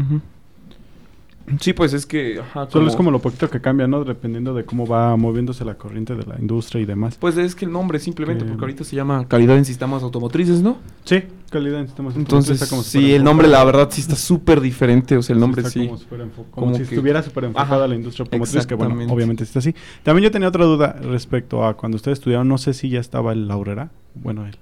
[1.59, 2.39] Sí, pues es que...
[2.39, 4.03] ajá, Solo es como lo poquito que cambia, ¿no?
[4.05, 7.17] Dependiendo de cómo va moviéndose la corriente de la industria y demás.
[7.19, 10.61] Pues es que el nombre simplemente, Que- porque ahorita se llama calidad en sistemas automotrices,
[10.61, 10.77] ¿no?
[11.03, 14.61] Sí, calidad en sistemas Entonces, como si sí, el nombre la verdad sí está súper
[14.61, 15.85] diferente, o sea, el nombre está sí.
[15.87, 19.59] Como como Como si que- estuviera súper enfocada la industria automotriz, que bueno, obviamente está
[19.59, 19.75] así.
[20.03, 23.33] También yo tenía otra duda respecto a cuando ustedes estudiaron, no sé si ya estaba
[23.33, 24.55] el Laurera, bueno, el...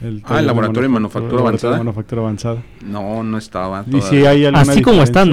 [0.00, 1.78] Ah, taller el laboratorio de manufactura laboratorio de avanzada.
[1.78, 2.62] manufactura avanzada.
[2.84, 3.84] No, no estaba.
[3.86, 5.24] Y toda- si hay alguna Así como está?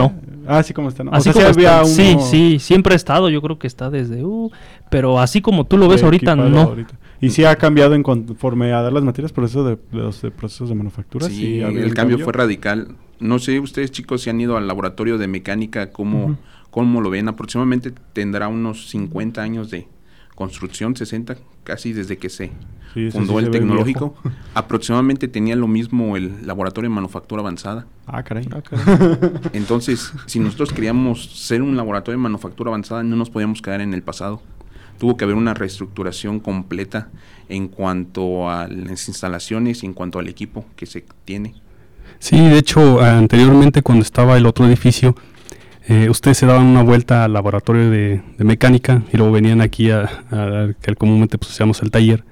[0.48, 1.12] Ah, así como está, ¿no?
[1.12, 1.86] Así o sea, como había está.
[1.86, 3.30] Sí, uno sí, siempre ha estado.
[3.30, 4.24] Yo creo que está desde.
[4.24, 4.52] uh,
[4.90, 6.60] pero así como tú lo ves ahorita, no.
[6.62, 6.96] ahorita.
[7.22, 10.22] Y sí ha cambiado en conforme a dar las materias, por eso de, de los
[10.22, 11.28] de procesos de manufactura.
[11.28, 12.90] Sí, el cambio fue radical.
[13.20, 16.38] No sé, ustedes chicos si han ido al laboratorio de mecánica, ¿cómo, Ujú.
[16.70, 17.28] cómo lo ven?
[17.30, 19.88] Aproximadamente tendrá unos 50 años de
[20.36, 22.52] construcción, 60, casi desde que se
[22.94, 24.16] Sí, fundó sí el se tecnológico.
[24.54, 27.88] Aproximadamente tenía lo mismo el laboratorio de manufactura avanzada.
[28.08, 28.48] Ah, caray.
[28.52, 29.20] Ah, caray.
[29.54, 33.94] Entonces, si nosotros queríamos ser un laboratorio de manufactura avanzada, no nos podíamos quedar en
[33.94, 34.42] el pasado.
[34.98, 37.10] Tuvo que haber una reestructuración completa
[37.50, 41.54] en cuanto a las instalaciones y en cuanto al equipo que se tiene.
[42.20, 45.16] Sí, de hecho, anteriormente cuando estaba el otro edificio,
[45.88, 49.92] eh, ustedes se daban una vuelta al laboratorio de, de mecánica y luego venían aquí
[49.92, 52.24] a, a- que comúnmente pues hacíamos el taller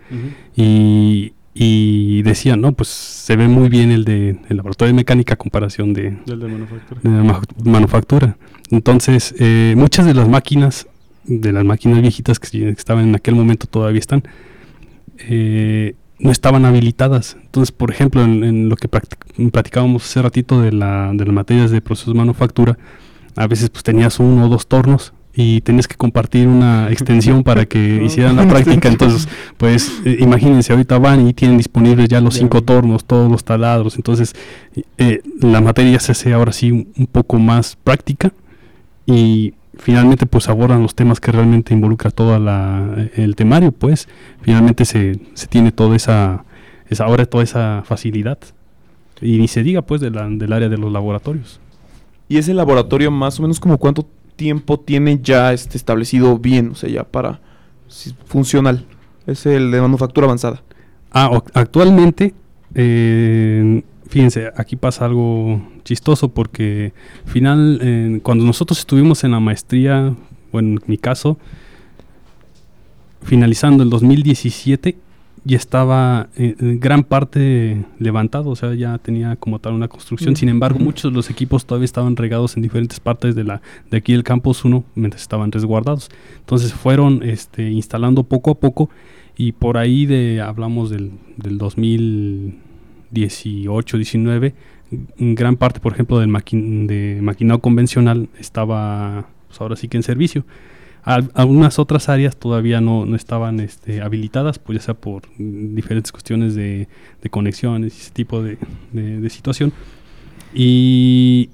[0.56, 5.34] y, y decían, no, pues se ve muy bien el de el laboratorio de mecánica
[5.36, 7.02] a comparación de, Del de manufactura.
[7.04, 8.38] de la ma- manufactura.
[8.72, 10.88] Entonces, eh, muchas de las máquinas
[11.26, 14.24] de las máquinas viejitas que, que estaban en aquel momento todavía están,
[15.30, 17.38] eh, no estaban habilitadas.
[17.44, 21.34] Entonces, por ejemplo, en, en lo que practic- platicábamos hace ratito de, la, de las
[21.34, 22.78] materias de procesos de manufactura,
[23.36, 27.65] a veces pues tenías uno o dos tornos y tenías que compartir una extensión para
[27.65, 28.88] que hicieran la práctica.
[28.91, 33.43] Entonces, pues eh, imagínense, ahorita van y tienen disponibles ya los cinco tornos, todos los
[33.43, 33.96] taladros.
[33.96, 34.36] Entonces,
[34.98, 38.32] eh, la materia se hace ahora sí un, un poco más práctica
[39.06, 44.08] y finalmente pues abordan los temas que realmente involucra todo la, el temario, pues
[44.41, 46.46] finalmente se, se tiene toda esa,
[46.89, 48.38] esa, ahora toda esa facilidad.
[49.22, 51.60] Y ni se diga pues de la- del área de los laboratorios.
[52.34, 56.74] Y ese laboratorio más o menos como cuánto tiempo tiene ya este establecido bien, o
[56.74, 57.39] sea, ya para
[58.26, 58.88] funcional.
[59.28, 60.63] Es el de manufactura avanzada.
[61.12, 62.34] Ah, actualmente,
[62.74, 66.93] eh, fíjense, aquí pasa algo chistoso porque
[67.26, 70.15] final, cuando nosotros estuvimos en la maestría,
[70.52, 71.38] bueno, en mi caso,
[73.22, 74.98] finalizando el 2017,
[75.45, 80.36] ya estaba eh, en gran parte levantado, o sea, ya tenía como tal una construcción.
[80.38, 83.97] Sin embargo, muchos de los equipos todavía estaban regados en diferentes partes de la de
[83.97, 86.10] aquí del campus 1 mientras estaban resguardados.
[86.39, 88.89] Entonces fueron este, instalando poco a poco
[89.36, 94.53] y por ahí de hablamos del, del 2018, 19,
[95.17, 99.97] en gran parte, por ejemplo, del maqui- de maquinado convencional estaba pues, ahora sí que
[99.97, 100.45] en servicio.
[101.04, 106.12] Al- algunas otras áreas todavía no, no estaban este, habilitadas, pues ya sea por diferentes
[106.12, 106.88] cuestiones de,
[107.22, 108.58] de conexiones y ese tipo de,
[108.94, 109.74] de- de situación.
[110.54, 111.50] Y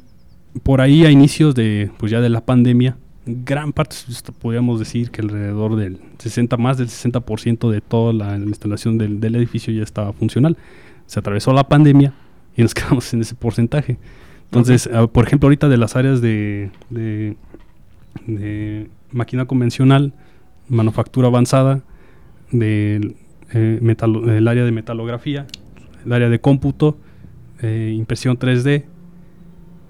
[0.64, 3.96] por ahí a inicios de, pues ya de la pandemia, gran parte,
[4.40, 9.36] podríamos decir que alrededor del 60, más del 60% de toda la instalación del, del
[9.36, 10.58] edificio ya estaba funcional.
[11.08, 12.14] Se atravesó la pandemia
[12.56, 13.98] y nos quedamos en ese porcentaje.
[14.46, 17.36] Entonces, ah, por ejemplo, ahorita de las áreas de, de,
[18.26, 20.14] de máquina convencional,
[20.68, 21.82] manufactura avanzada,
[22.52, 23.16] del
[23.54, 25.46] eh, metalo- el área de metalografía,
[26.06, 26.98] el área de cómputo,
[27.62, 28.86] eh, impresión 3D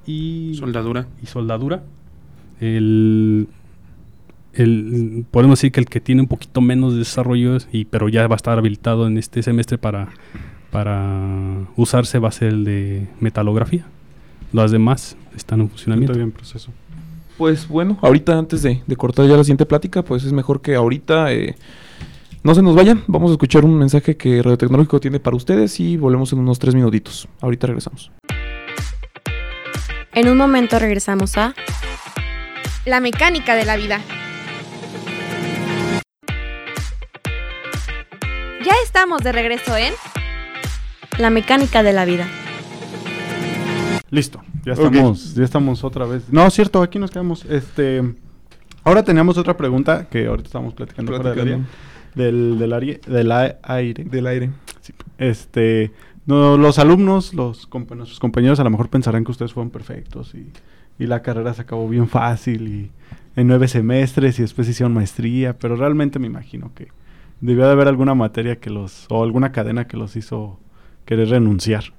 [0.05, 1.07] y Soldadura.
[1.21, 1.83] y soldadura.
[2.59, 3.47] El,
[4.53, 8.09] el- podemos decir que el que tiene un poquito menos de desarrollo, es- y, pero
[8.09, 10.09] ya va a estar habilitado en este semestre para,
[10.71, 13.85] para usarse, va a ser el de metalografía.
[14.51, 16.13] Las demás están en funcionamiento.
[16.13, 16.71] Todavía en proceso.
[17.39, 20.75] Pues bueno, ahorita antes de, de cortar ya la siguiente plática, pues es mejor que
[20.75, 21.55] ahorita eh,
[22.43, 23.05] no se nos vayan.
[23.07, 26.59] Vamos a escuchar un mensaje que Radio Tecnológico tiene para ustedes y volvemos en unos
[26.59, 27.29] tres minutitos.
[27.39, 28.11] Ahorita regresamos.
[30.13, 31.55] En un momento regresamos a
[32.85, 34.01] La mecánica de la vida.
[38.65, 39.93] Ya estamos de regreso en
[41.17, 42.27] La mecánica de la vida.
[44.11, 46.23] Listo, ya estamos, ya estamos otra vez.
[46.31, 47.45] No, cierto, aquí nos quedamos.
[47.45, 48.01] Este,
[48.83, 51.65] ahora teníamos otra pregunta que ahorita estamos platicando, fuera del
[52.15, 53.31] del, del área- del
[53.63, 54.03] aire.
[54.05, 54.49] Del aire.
[54.81, 54.93] Sí.
[55.19, 55.91] Este,
[56.25, 60.33] no, los alumnos, los compa- nuestros compañeros a lo mejor pensarán que ustedes fueron perfectos
[60.33, 60.51] y,
[60.97, 62.91] y la carrera se acabó bien fácil y
[63.35, 66.87] en nueve semestres y después hicieron maestría, pero realmente me imagino que
[67.41, 70.59] debió de haber alguna materia que los, o alguna cadena que los hizo
[71.05, 71.93] querer renunciar.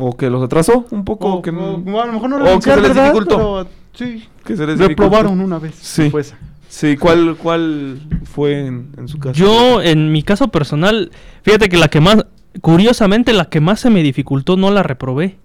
[0.00, 1.34] O que los atrasó un poco.
[1.34, 3.04] O, que, o- a lo mejor no o que se les ¿verdad?
[3.12, 3.36] dificultó.
[3.36, 5.44] Pero, sí, que se les reprobaron dificultó.
[5.44, 5.74] una vez.
[5.74, 6.10] Sí.
[6.68, 9.34] Sí, ¿cuál, cuál fue en, en su caso?
[9.34, 11.10] Yo, en mi caso personal,
[11.42, 12.26] fíjate que la que más,
[12.60, 15.38] curiosamente, la que más se me dificultó no la reprobé.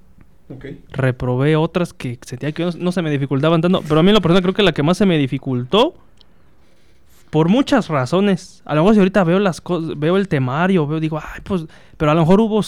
[0.49, 0.65] Ok.
[0.91, 3.81] Reprobé otras que sentía que no, no se me dificultaban tanto.
[3.87, 5.95] Pero a mí en lo personal creo que la que más se me dificultó,
[7.29, 8.61] por muchas razones.
[8.65, 11.65] A lo mejor si ahorita veo las cosas, veo el temario, veo, digo, ay, pues,
[11.97, 12.61] pero a lo mejor hubo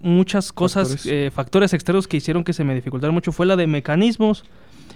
[0.00, 1.02] muchas cosas, Factores.
[1.04, 3.32] factores, factores externos que hicieron que se me dificultara mucho.
[3.32, 4.44] Fue la de mecanismos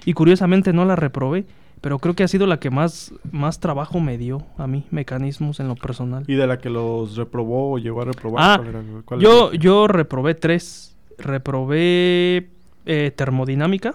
[0.04, 1.46] y curiosamente no la reprobé.
[1.80, 5.60] Pero creo que ha sido la que más, más trabajo me dio a mí, mecanismos
[5.60, 6.24] en lo personal.
[6.26, 8.44] Y de la que los reprobó o llegó a reprobar.
[8.44, 8.82] Ah, ¿cuál era?
[9.06, 9.58] ¿Cuál Yo, era?
[9.58, 10.94] yo reprobé tres.
[11.16, 12.50] Reprobé
[12.84, 13.94] eh, termodinámica.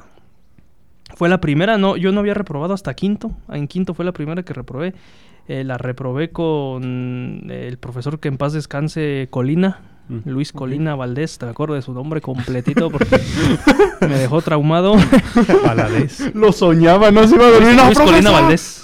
[1.16, 3.32] Fue la primera, no, yo no había reprobado hasta quinto.
[3.50, 4.96] En quinto fue la primera que reprobé.
[5.48, 9.80] Eh, la reprobé con el profesor que en paz descanse, Colina.
[10.08, 10.52] Mm, Luis.
[10.52, 13.20] Colina Valdés, te acuerdo de su nombre completito porque
[14.02, 14.96] me dejó traumado.
[15.66, 16.34] Valadez.
[16.36, 17.70] Lo soñaba, no se iba a dormir.
[17.70, 18.30] Luis, ¡No, Luis Colina!
[18.32, 18.82] Valdés.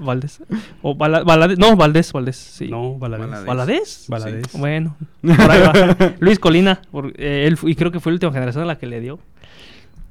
[0.00, 0.42] Valdés.
[0.82, 2.68] O Vala- Valadez- no, Valdés, Valdés, sí.
[2.68, 3.44] No, Valadez.
[3.46, 4.04] Valadez.
[4.08, 4.52] ¿Valadez?
[4.52, 6.12] Bueno, por ahí va.
[6.20, 8.86] Luis Colina, por- eh, él y creo que fue la última generación a la que
[8.86, 9.18] le dio.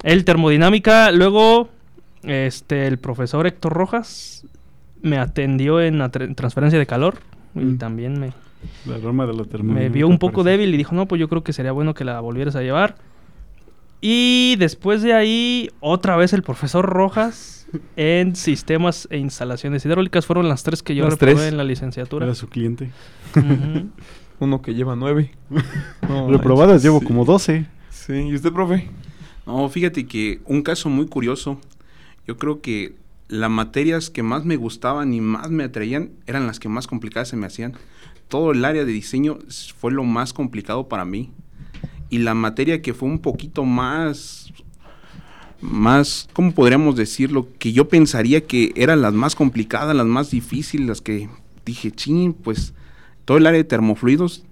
[0.03, 1.69] El termodinámica, luego
[2.23, 4.45] este el profesor Héctor Rojas
[5.01, 7.15] me atendió en la tra- transferencia de calor
[7.55, 7.77] y Mm.
[7.77, 8.31] también me,
[8.85, 10.57] La rama de la me vio un poco parece.
[10.57, 12.95] débil y dijo, no, pues yo creo que sería bueno que la volvieras a llevar.
[14.01, 20.25] Y después de ahí, otra vez el profesor Rojas en sistemas e instalaciones hidráulicas.
[20.25, 21.47] Fueron las tres que yo Las reprobé tres.
[21.47, 22.25] en la licenciatura.
[22.25, 22.91] Era su cliente.
[24.39, 25.31] Uno que lleva nueve.
[26.07, 27.05] No Reprobadas llevo sí.
[27.05, 27.65] como 12.
[27.89, 28.87] Sí, ¿y usted, profe?
[29.45, 31.59] No, fíjate que un caso muy curioso.
[32.27, 32.95] Yo creo que
[33.29, 37.27] las materias que más me gustaban y más me atraían eran las que más complicadas
[37.29, 37.73] se me hacían.
[38.27, 39.39] Todo el área de diseño
[39.77, 41.31] fue lo más complicado para mí.
[42.09, 44.53] Y la materia que fue un poquito más,
[45.61, 47.47] más, ¿cómo podríamos decirlo?
[47.59, 51.29] Que yo pensaría que eran las más complicadas, las más difíciles, las que
[51.65, 52.73] dije, ching, pues
[53.25, 54.43] todo el área de termofluidos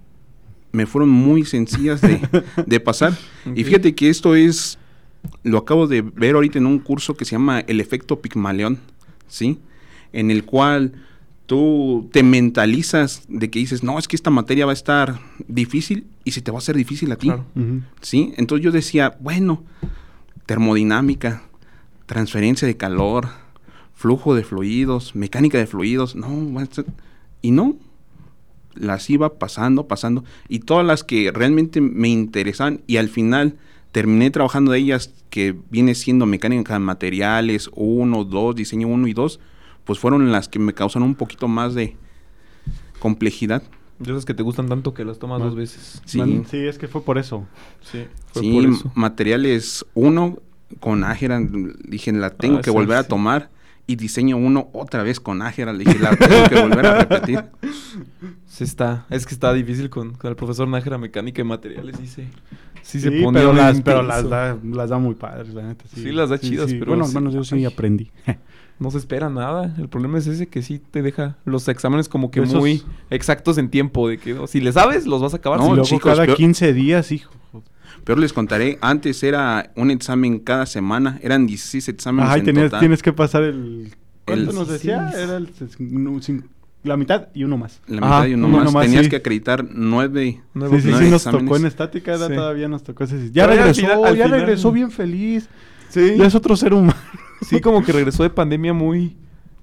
[0.72, 2.22] me fueron muy sencillas de,
[2.66, 3.14] de pasar.
[3.56, 4.78] Y fíjate que esto es,
[5.44, 8.80] lo acabo de ver ahorita en un curso que se llama El efecto Pigmalión,
[9.28, 9.60] ¿sí?
[10.12, 10.94] En el cual
[11.46, 16.08] tú te mentalizas de que dices, no, es que esta materia va a estar difícil
[16.24, 17.46] y se te va a hacer difícil a ti, Claro.
[18.02, 18.34] ¿sí?
[18.38, 19.64] Entonces yo decía, bueno,
[20.46, 21.44] termodinámica,
[22.06, 23.30] transferencia de calor,
[23.94, 26.30] flujo de fluidos, mecánica de fluidos, no,
[27.42, 27.76] y no,
[28.76, 33.56] las iba pasando, pasando, y todas las que realmente me interesaban, y al final
[33.92, 39.14] terminé trabajando de ellas, que viene siendo mecánica de materiales 1, 2, diseño 1 y
[39.14, 39.40] 2,
[39.86, 41.96] pues fueron las que me causaron un poquito más de
[43.00, 43.64] complejidad.
[44.00, 46.02] De esas que te gustan tanto que las tomas Ma- dos veces.
[46.06, 46.18] Sí.
[46.20, 47.46] Man- sí, es que fue por eso.
[47.82, 48.92] Sí, fue Sí, por eso.
[48.96, 50.38] materiales 1
[50.80, 51.40] con Ágera,
[51.88, 53.10] dije, la tengo Ah, que sí, volver a sí.
[53.10, 53.50] tomar.
[53.88, 57.44] Y diseño 1 otra vez con Ágera, le dije, la tengo que volver a repetir.
[58.48, 62.08] Sí está, es que está difícil con, con el profesor Nájera Mecánica y Materiales, sí
[62.08, 62.28] se,
[62.86, 65.86] sí Sí, se pone pero, las, pero las, da, las da muy padres, la neta.
[65.94, 67.16] Sí, Sí, las da chidas, pero Bueno, al sí.
[67.16, 67.66] menos yo sí Ay.
[67.66, 68.12] aprendí.
[68.78, 72.30] No se espera nada, el problema es ese que sí te deja los exámenes como
[72.30, 75.38] que Esos- muy exactos en tiempo, de que oh, si le sabes, los vas a
[75.38, 75.60] acabar.
[75.62, 77.32] No, luego chicos, cada peor- 15 días, hijo.
[78.04, 82.66] Pero les contaré, antes era un examen cada semana, eran 16 exámenes Ajá, en tenías,
[82.66, 82.80] total.
[82.82, 83.94] tienes que pasar el...
[84.26, 85.10] ¿Cuánto El- nos decía?
[85.14, 85.22] Sí.
[85.22, 86.22] Era el, no,
[86.86, 87.82] la mitad y uno más.
[87.88, 88.86] La Ajá, mitad y uno uno más.
[88.86, 89.10] Tenías sí.
[89.10, 90.42] que acreditar nueve.
[90.54, 91.46] Nuevo Sí, sí, nueve sí, nos exámenes.
[91.48, 92.34] tocó en estática, era, Sí.
[92.36, 93.32] todavía nos tocó ese...
[93.32, 95.50] Ya Pero ya al regresó, final- al ya final- regresó bien feliz.
[95.90, 96.94] Sí, Ya es otro ser humano.
[97.42, 99.16] sí, como que regresó de pandemia muy,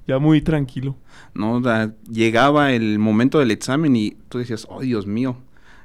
[0.07, 0.97] ya muy tranquilo.
[1.35, 5.37] No, Da- llegaba el momento del examen y tú decías, oh Dios mío.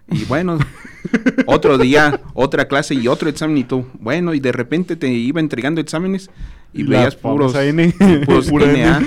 [0.09, 0.57] Y bueno,
[1.47, 5.39] otro día, otra clase y otro examen y tú, bueno, y de repente te iba
[5.41, 6.29] entregando exámenes
[6.73, 7.93] y, la veías puros, N.
[8.25, 8.67] puros Pura.
[8.71, 9.03] NA.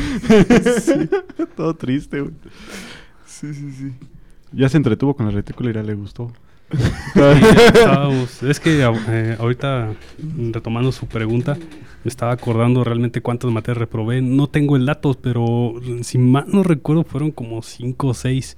[0.80, 0.92] Sí,
[1.56, 2.32] todo triste, güey.
[3.26, 3.92] Sí, sí, sí.
[4.52, 6.32] Ya se entretuvo con la retícula y ya le gustó.
[6.72, 6.78] Sí,
[7.14, 7.32] ya
[7.66, 9.92] estábamos- es que eh, ahorita,
[10.52, 11.56] retomando su pregunta,
[12.04, 14.22] me estaba acordando realmente cuántas materias reprobé.
[14.22, 18.56] No tengo el dato, pero si mal no recuerdo, fueron como cinco o seis.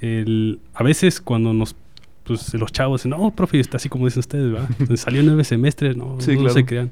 [0.00, 1.76] El- a veces cuando nos
[2.24, 4.68] pues los chavos dicen, no, profe, está así como dicen ustedes, ¿verdad?
[4.96, 6.54] Salió nueve semestres, no, Sí, no claro.
[6.54, 6.90] se crean.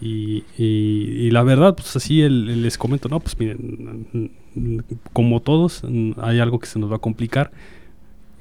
[0.00, 4.36] Y, y- y la verdad, pues así el- les comento, no, pues miren,
[5.12, 5.82] como todos,
[6.18, 7.50] hay algo que se nos va a complicar.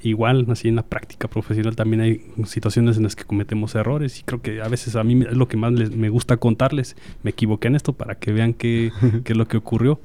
[0.05, 4.23] Igual, así en la práctica profesional también hay situaciones en las que cometemos errores y
[4.23, 6.97] creo que a veces a mí es lo que más les, me gusta contarles.
[7.23, 8.91] Me equivoqué en esto para que vean qué,
[9.23, 10.01] qué es lo que ocurrió.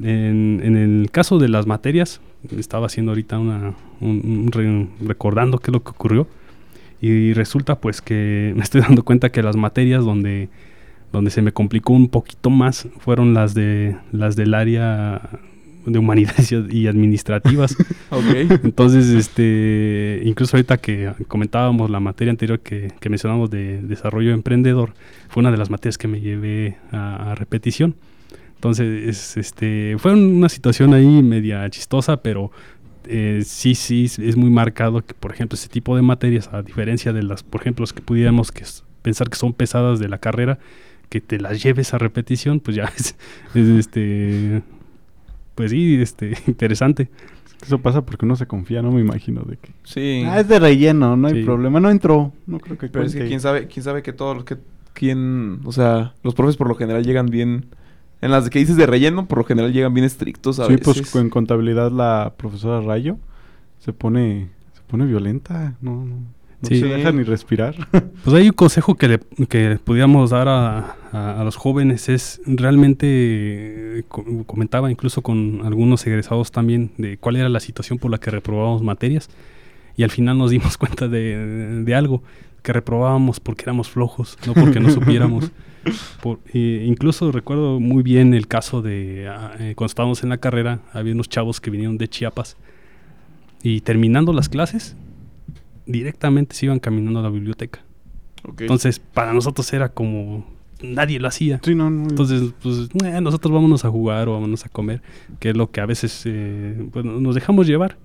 [0.00, 2.20] En, en el caso de las materias,
[2.58, 6.26] estaba haciendo ahorita una, un, un re- recordando qué es lo que ocurrió
[7.00, 10.48] y resulta pues que me estoy dando cuenta que las materias donde,
[11.12, 15.22] donde se me complicó un poquito más fueron las de las del área
[15.86, 17.76] de humanidades y administrativas.
[18.10, 18.22] Ok.
[18.64, 24.94] Entonces, este, incluso ahorita que comentábamos la materia anterior que, que mencionamos de desarrollo emprendedor,
[25.28, 27.96] fue una de las materias que me llevé a, a repetición.
[28.54, 32.52] Entonces, es, este, fue una situación ahí media chistosa, pero
[33.06, 37.12] eh, sí, sí, es- muy marcado que, por ejemplo, ese tipo de materias, a diferencia
[37.12, 38.62] de las, por ejemplo, las que pudiéramos que
[39.02, 40.58] pensar que son pesadas de la carrera,
[41.08, 43.16] que te las lleves a repetición, pues ya es,
[43.54, 44.62] es, este,
[45.54, 47.08] pues sí, este, interesante.
[47.62, 49.70] Eso pasa porque uno se confía, no me imagino de que...
[49.84, 50.22] Sí.
[50.26, 51.42] Ah, es de relleno, no hay Sí.
[51.42, 51.80] problema.
[51.80, 52.32] No entró.
[52.46, 54.58] No creo que Pero es que quién sabe, quién sabe que todos los que
[54.92, 57.66] quién, o sea, los profes por lo general llegan bien
[58.20, 60.84] en las que dices de relleno, por lo general llegan bien estrictos a Sí, veces.
[61.10, 63.18] pues en contabilidad la profesora Rayo
[63.78, 66.16] se pone se pone violenta, no, no,
[66.62, 66.80] no Sí.
[66.80, 67.74] se deja ni respirar.
[68.24, 72.40] Pues hay un consejo que le que pudiéramos dar a, a- a los jóvenes es
[72.46, 73.06] realmente,
[74.00, 78.18] eh, co- comentaba incluso con algunos egresados también, de cuál era la situación por la
[78.18, 79.28] que reprobábamos materias
[79.96, 82.22] y al final nos dimos cuenta de, de algo,
[82.62, 85.50] que reprobábamos porque éramos flojos, no porque no supiéramos.
[86.20, 90.38] Por- eh, incluso recuerdo muy bien el caso de ah, eh, cuando estábamos en la
[90.38, 92.56] carrera, había unos chavos que vinieron de Chiapas
[93.62, 94.96] y terminando las clases,
[95.86, 97.80] directamente se iban caminando a la biblioteca.
[98.58, 100.46] Entonces, para nosotros era como
[100.82, 101.60] nadie lo hacía.
[101.64, 102.08] Sí, no, no.
[102.08, 105.02] Entonces, pues eh, nosotros vámonos a jugar o vámonos a comer,
[105.40, 107.96] que es lo que a veces eh, pues, nos dejamos llevar.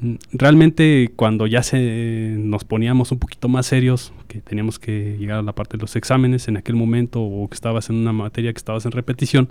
[0.00, 5.38] Mm, Realmente cuando ya se nos poníamos un poquito más serios, que teníamos que llegar
[5.38, 8.52] a la parte de los exámenes en aquel momento o que estabas en una materia
[8.52, 9.48] que estabas en repetición,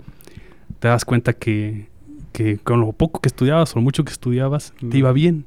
[0.78, 1.88] te das cuenta que,
[2.32, 4.88] que con lo poco que estudiabas o lo mucho que estudiabas, Mm.
[4.90, 5.46] te iba bien.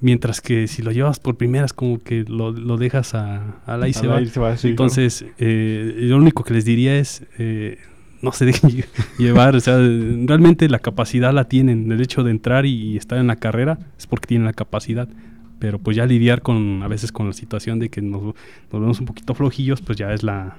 [0.00, 3.88] Mientras que si lo llevas por primeras, como que lo, lo dejas a, a la
[3.88, 4.24] y se Al va.
[4.26, 7.78] se va, sí, Entonces, eh, lo único que les diría es, eh,
[8.20, 8.84] no se dejen lle-
[9.18, 13.26] llevar, o sea, realmente la capacidad la tienen, el hecho de entrar y estar en
[13.26, 15.08] la carrera es porque tienen la capacidad,
[15.58, 18.34] pero pues ya lidiar con, a veces con la situación de que nos, nos
[18.80, 20.58] vemos un poquito flojillos, pues ya es la,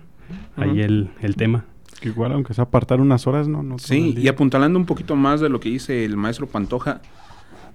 [0.55, 0.79] ahí Ujú.
[0.79, 1.65] el, el tema.
[2.01, 3.77] Que igual, aunque sea apartar unas horas, no, no.
[3.77, 7.01] Sí, y apuntalando un poquito más de lo que dice el maestro Pantoja,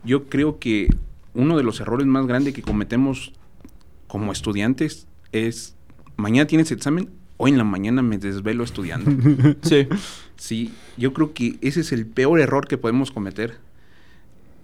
[0.04, 0.88] yo creo que
[1.34, 3.32] uno de los errores más grandes que cometemos
[4.06, 5.76] como estudiantes es,
[6.16, 7.08] mañana tienes examen,
[7.38, 9.10] hoy en la mañana me desvelo estudiando.
[9.62, 9.88] Sí.
[10.36, 13.58] Sí, yo creo que ese es el peor error que podemos cometer.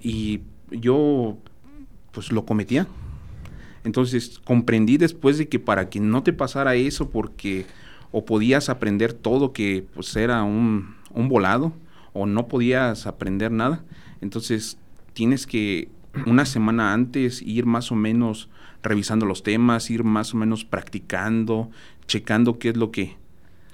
[0.03, 0.41] Y
[0.71, 1.39] yo,
[2.11, 2.89] pues lo cometía.
[3.85, 7.65] Entonces comprendí después de que para que no te pasara eso, porque
[8.11, 11.73] o podías aprender todo que pues era un, un volado,
[12.13, 13.85] o no podías aprender nada.
[14.21, 14.79] Entonces
[15.13, 15.89] tienes que
[16.27, 18.49] una semana antes ir más o menos
[18.83, 21.71] revisando los temas, ir más o menos practicando,
[22.07, 23.17] checando qué es lo que,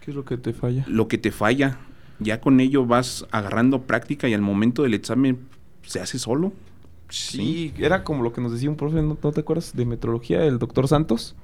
[0.01, 0.85] ¿Qué es lo que te falla?
[0.89, 1.79] lo que te falla.
[2.21, 5.39] Ya con ello vas agarrando práctica y al momento del examen
[5.83, 6.53] se hace solo.
[7.09, 9.75] Sí, era como lo que nos decía un profe, ¿no, no te acuerdas?
[9.77, 11.37] De metrología, el doctor Santos.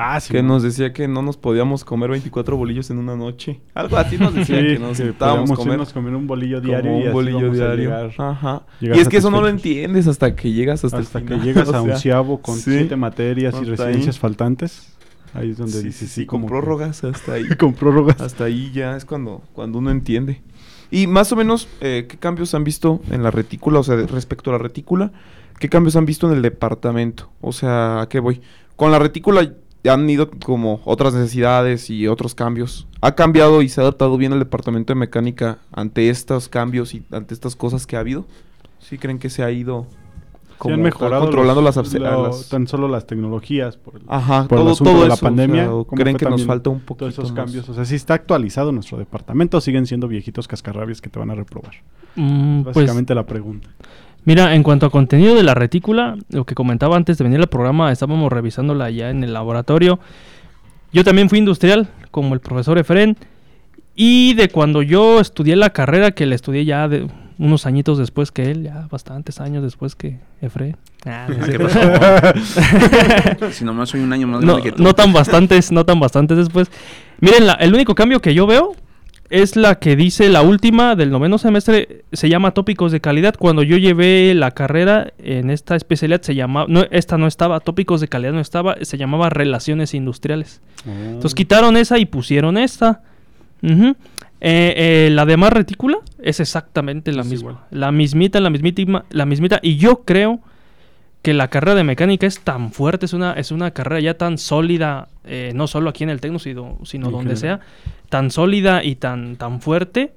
[0.00, 0.32] Ah, sí.
[0.32, 3.60] que nos decía que no nos podíamos comer 24 bolillos en una noche.
[3.74, 5.74] Algo así nos decía Sí, que nos que podíamos comer.
[5.74, 7.76] irnos comer un bolillo diario y un así bolillo diario.
[7.90, 8.62] llegar Ajá.
[8.80, 11.34] llegar Y es que eso no lo entiendes hasta que llegas hasta, hasta, el que
[11.34, 11.46] final.
[11.46, 12.70] llegas O a onceavo con sí.
[12.78, 14.20] siete materias y residencias ahí.
[14.20, 14.92] faltantes.
[15.34, 17.44] Ahí es donde Sí, dices, sí, sí, con que- prórrogas hasta ahí.
[17.58, 18.20] con prórrogas.
[18.20, 20.40] Hasta ahí ya es cuando, cuando uno entiende.
[20.90, 23.78] Y más o menos, eh, ¿qué cambios han visto en la retícula?
[23.80, 25.12] O sea, respecto a la retícula,
[25.58, 27.28] ¿qué cambios han visto en el departamento?
[27.42, 28.40] O sea, ¿a qué voy?
[28.74, 29.52] Con la retícula
[29.84, 32.86] han ido como otras necesidades y otros cambios.
[33.00, 37.02] ¿Ha cambiado y se ha adaptado bien el departamento de mecánica ante estos cambios y
[37.12, 38.26] ante estas cosas que ha habido?
[38.80, 42.48] ¿Sí creen que se ha ido Sí como han mejorado controlando los- las, lo- las-
[42.48, 45.18] tan solo las tecnologías por el, Ajá, por el todo, asunto todo de la o
[45.18, 45.62] pandemia.
[45.64, 47.44] sea, ¿o cómo ¿Creen que nos falta un poquito todos esos más?
[47.44, 47.68] cambios?
[47.68, 51.36] O sea, sí está actualizado nuestro departamento, siguen siendo viejitos cascarrabias que te van a
[51.36, 51.74] reprobar.
[52.16, 53.68] Mm, pues, Básicamente la pregunta.
[54.28, 57.46] Mira, en cuanto a contenido de la retícula, lo que comentaba antes de venir al
[57.46, 60.00] programa, estábamos revisándola ya en el laboratorio.
[60.92, 63.16] Yo también fui industrial, como el profesor Efren.
[63.94, 67.06] Y de cuando yo estudié la carrera, que la estudié ya de
[67.38, 70.76] unos añitos después que él, ya bastantes años después que Efren.
[71.06, 71.80] Ah, no ¿Qué pasó?
[73.52, 74.82] si nomás soy un año más no, grande que tú.
[74.82, 76.70] no tan bastantes, no tan bastantes después.
[77.20, 78.74] Miren, la- el único cambio que yo veo
[79.30, 83.34] es la que dice la última del noveno semestre, se llama tópicos de calidad.
[83.38, 88.00] Cuando yo llevé la carrera en esta especialidad, se llamaba, no, esta no estaba, tópicos
[88.00, 90.60] de calidad no estaba, se llamaba relaciones industriales.
[90.86, 93.02] Entonces quitaron esa y pusieron esta.
[93.62, 93.94] Eh,
[94.40, 97.50] eh, la demás retícula es exactamente la Es misma.
[97.50, 97.64] igual.
[97.70, 99.58] La mismita, la mismita, la mismita.
[99.62, 100.40] Y yo creo
[101.22, 104.38] que la carrera de mecánica es tan fuerte, es una, es una carrera ya tan
[104.38, 106.78] sólida, eh, no solo aquí en el Tecno, sino,
[107.10, 107.60] donde sea,
[108.08, 110.12] tan sólida y tan, tan fuerte,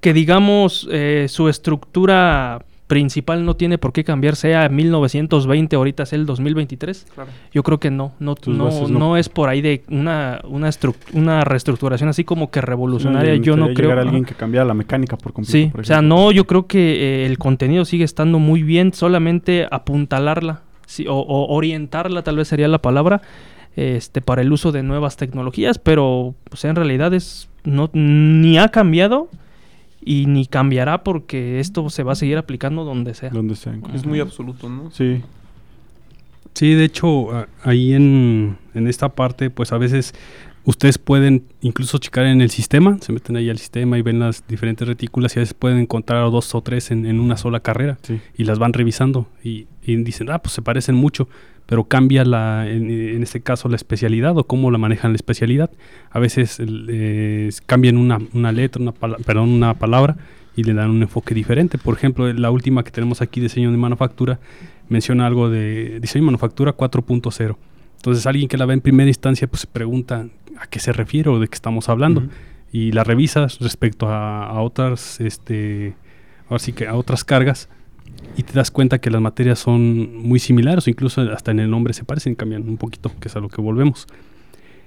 [0.00, 6.12] que digamos eh, su estructura principal no tiene por qué cambiar, sea 1920, ahorita es
[6.12, 7.06] el 2023.
[7.50, 8.98] Yo creo que no, no, no, bases no.
[8.98, 9.16] no.
[9.16, 10.68] es por ahí de una, una,
[11.14, 13.88] una reestructuración así como que revolucionaria, yo no creo.
[13.88, 14.08] llegar ajá.
[14.08, 15.52] alguien que cambiara la mecánica por completo.
[15.52, 18.92] Sí, por o sea, no, yo creo que eh, el contenido sigue estando muy bien,
[18.92, 23.22] solamente apuntalarla sí, o, o orientarla tal vez sería la palabra,
[23.74, 28.68] este, para el uso de nuevas tecnologías, pero pues en realidad es, no, ni ha
[28.68, 29.30] cambiado
[30.04, 33.30] y ni cambiará porque esto se va a seguir aplicando donde sea.
[33.30, 33.74] Donde sea.
[33.94, 34.90] Es muy absoluto, ¿no?
[34.90, 35.20] Sí.
[36.54, 40.14] Sí, de hecho, ahí en, en esta parte, pues a veces
[40.64, 44.46] ustedes pueden incluso checar en el sistema, se meten ahí al sistema y ven las
[44.46, 47.98] diferentes retículas y a veces pueden encontrar dos o tres en, en una sola carrera
[48.02, 48.20] Sí.
[48.36, 51.28] y las van revisando y, y dicen, ah, pues se parecen mucho,
[51.66, 55.70] pero cambia la, en, en este caso la especialidad o cómo la manejan la especialidad.
[56.10, 60.16] A veces eh, cambian una, una letra, una perdón, una palabra
[60.56, 61.78] y le dan un enfoque diferente.
[61.78, 64.38] Por ejemplo, la última que tenemos aquí, diseño de manufactura,
[64.88, 67.56] menciona algo de diseño de manufactura 4.0.
[67.96, 70.26] Entonces alguien que la ve en primera instancia pues se pregunta
[70.58, 72.30] a qué se refiere o de qué estamos hablando Ujú.
[72.72, 75.94] y la revisas respecto a, a otras este
[76.48, 77.68] ahora sí que a otras cargas
[78.36, 81.70] y te das cuenta que las materias son muy similares o incluso hasta en el
[81.70, 84.06] nombre se parecen, cambian un poquito, que es a lo que volvemos.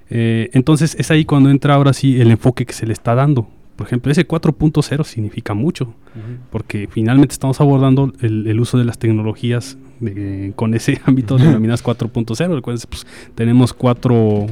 [0.10, 3.48] Eh, entonces es ahí cuando entra ahora sí el enfoque que se le está dando.
[3.76, 5.94] Por ejemplo, ese 4.0 significa mucho,
[6.50, 11.84] porque finalmente estamos abordando el, el uso de las tecnologías de- con ese ámbito denominadas
[11.84, 12.56] 4.0.
[12.56, 13.06] Recuerden, pues,
[13.36, 14.46] tenemos cuatro,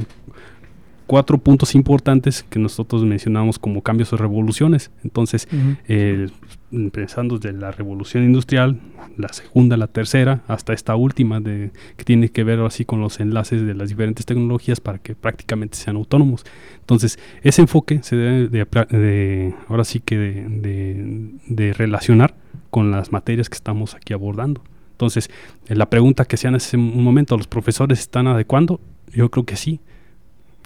[1.06, 4.90] cuatro puntos importantes que nosotros mencionamos como cambios o revoluciones.
[5.02, 5.48] Entonces,
[5.88, 6.28] eh,
[6.72, 8.80] empezando desde la revolución industrial,
[9.16, 13.20] la segunda, la tercera, hasta esta última, de, que tiene que ver así con los
[13.20, 16.44] enlaces de las diferentes tecnologías para que prácticamente sean autónomos.
[16.80, 22.34] Entonces, ese enfoque se debe de, de- ahora sí que de, relacionar
[22.70, 24.62] con las materias que estamos aquí abordando.
[24.92, 25.28] Entonces,
[25.68, 28.80] eh, la pregunta que hacían hace un momento, ¿los profesores están adecuando?
[29.12, 29.80] Yo creo que sí.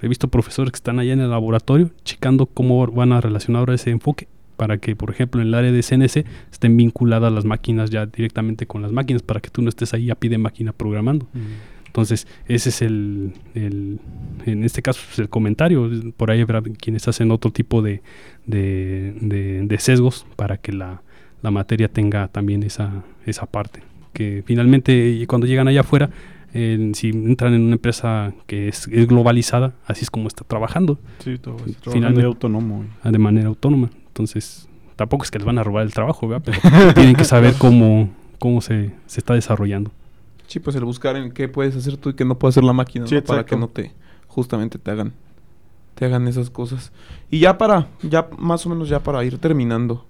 [0.03, 3.75] He visto profesores que están allá en el laboratorio checando cómo van a relacionar ahora
[3.75, 7.91] ese enfoque para que, por ejemplo, en el área de CNC estén vinculadas las máquinas
[7.91, 10.73] ya directamente con las máquinas para que tú no estés ahí a pie de máquina
[10.73, 11.27] programando.
[11.87, 13.99] Entonces, ese es el, el-
[14.47, 15.91] en este caso, pues, el comentario.
[16.17, 18.03] Por ahí habrá quienes hacen otro tipo de,
[18.47, 21.03] de, de- de sesgos para que la,
[21.43, 23.83] la materia tenga también esa, esa parte.
[24.13, 26.11] Que finalmente, cuando llegan allá afuera,
[26.55, 30.99] eh, si entran en una empresa que es, es globalizada, así es como está trabajando,
[31.19, 32.85] Sí, todo Finalmente- finalmente autónomo.
[33.03, 33.91] ah, de manera autónoma.
[34.09, 36.43] Entonces, tampoco es que les van a robar el trabajo, ¿verdad?
[36.45, 36.59] Pero
[36.95, 39.91] tienen que saber cómo, cómo se, se está desarrollando.
[40.47, 42.73] Sí, pues el buscar en qué puedes hacer tú y qué no puede hacer la
[42.73, 43.23] máquina, Sí, ¿no?
[43.23, 43.93] Para que no te,
[44.29, 45.13] justamente te hagan,
[45.95, 46.91] te hagan esas cosas.
[47.31, 50.07] Y ya para, ya más o menos ya para ir terminando,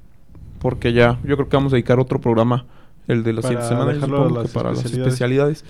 [0.60, 2.64] porque ya, yo creo que vamos a dedicar otro programa,
[3.08, 5.64] el de la Para siguiente semana, yo dejarlo a supongo que las para las especialidades.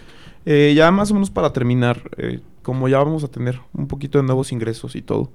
[0.46, 4.18] Eh, ya más o menos para terminar, eh, como ya vamos a tener un poquito
[4.18, 5.30] de nuevos ingresos y todo,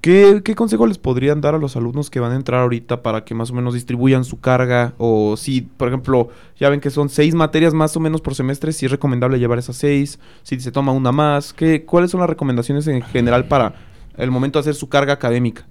[0.00, 3.24] ¿qué, qué consejo les podrían dar a los alumnos que van a entrar ahorita para
[3.24, 4.94] que más o menos distribuyan su carga?
[4.98, 8.72] O si, por ejemplo, ya ven que son seis materias más o menos por semestre,
[8.72, 12.30] si es recomendable llevar esas seis, si se toma una más, ¿qué, ¿cuáles son las
[12.30, 13.74] recomendaciones en general para
[14.16, 15.66] el momento de hacer su carga académica?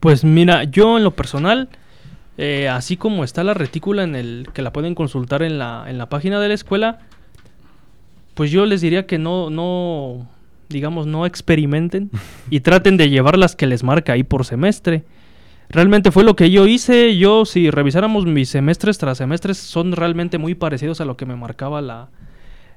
[0.00, 1.68] Pues mira, yo en lo personal,
[2.36, 5.98] eh, así como está la retícula en el que la pueden consultar en la, en
[5.98, 7.00] la página de la escuela,
[8.38, 10.28] pues yo les diría que no, no,
[10.68, 12.08] digamos, no experimenten
[12.50, 15.02] y traten de llevar las que les marca ahí por semestre.
[15.68, 17.18] Realmente fue lo que yo hice.
[17.18, 21.34] Yo, si revisáramos mis semestres tras semestres, son realmente muy parecidos a lo que me
[21.34, 22.10] marcaba la,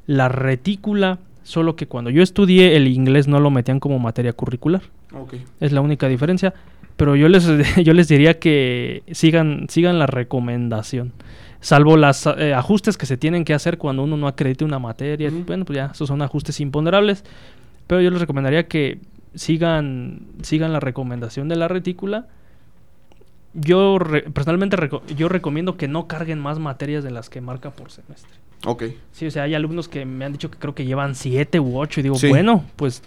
[0.07, 1.19] la retícula.
[1.43, 4.81] Solo que cuando yo estudié el inglés no lo metían como materia curricular.
[5.59, 6.55] Es la única diferencia.
[6.97, 7.47] Pero yo les,
[7.83, 11.13] yo les diría que sigan, sigan la recomendación.
[11.61, 15.29] Salvo los ajustes que se tienen que hacer cuando uno no acredite una materia.
[15.29, 15.43] Ujú.
[15.45, 17.23] Bueno, pues ya, esos son ajustes imponderables.
[17.87, 18.99] Pero yo les recomendaría que
[19.35, 22.27] sigan, sigan la recomendación de la retícula.
[23.53, 27.71] Yo re- personalmente reco- yo recomiendo que no carguen más materias de las que marca
[27.71, 28.31] por semestre.
[28.65, 28.83] Ok.
[29.11, 31.77] Sí, o sea, hay alumnos que me han dicho que creo que llevan siete u
[31.77, 32.29] ocho y digo, Sí.
[32.29, 33.03] bueno, pues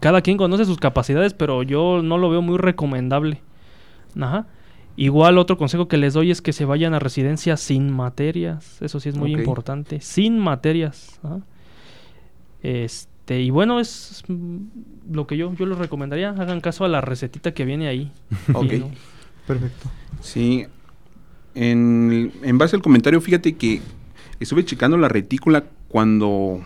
[0.00, 3.40] cada quien conoce sus capacidades, pero yo no lo veo muy recomendable.
[4.20, 4.46] Ajá.
[4.96, 8.76] Igual otro consejo que les doy es que se vayan a residencia sin materias.
[8.82, 10.00] Eso sí es muy importante.
[10.00, 11.18] Sin materias.
[11.22, 11.40] ajá.
[12.62, 14.56] Este, y bueno, es mm,
[15.12, 16.30] lo que yo, yo les recomendaría.
[16.30, 18.12] Hagan caso a la recetita que viene ahí.
[18.54, 18.72] Ok.
[18.72, 18.90] Y no-
[19.46, 19.88] Perfecto.
[20.20, 20.66] Sí.
[21.54, 23.80] En, en base al comentario, fíjate que
[24.40, 26.60] estuve checando la retícula cuando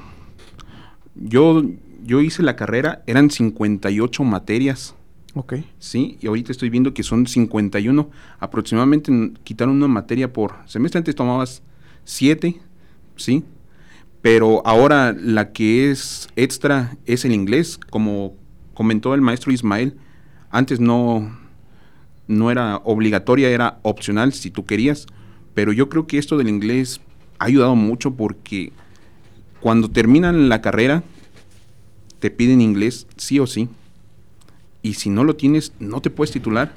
[1.15, 1.63] yo,
[2.05, 4.95] yo hice la carrera, eran 58 materias.
[5.39, 5.57] Ok.
[5.79, 8.09] Sí, y ahorita estoy viendo que son 51.
[8.41, 9.13] Aproximadamente
[9.45, 10.97] quitaron una materia por semestre.
[10.97, 11.63] Antes tomabas
[12.05, 12.57] 7,
[13.17, 13.45] ¿sí?
[14.23, 18.35] Pero ahora la que es extra es el inglés, como
[18.73, 19.99] comentó el maestro Ismael.
[20.49, 21.39] Antes no,
[22.27, 25.07] no era obligatoria, era opcional si tú querías.
[25.53, 27.03] Pero yo creo que esto del inglés
[27.39, 28.73] ha ayudado mucho porque
[29.61, 31.03] cuando terminan la carrera
[32.21, 33.69] te piden inglés sí o sí
[34.87, 36.73] y si no lo tienes, no te puedes titular.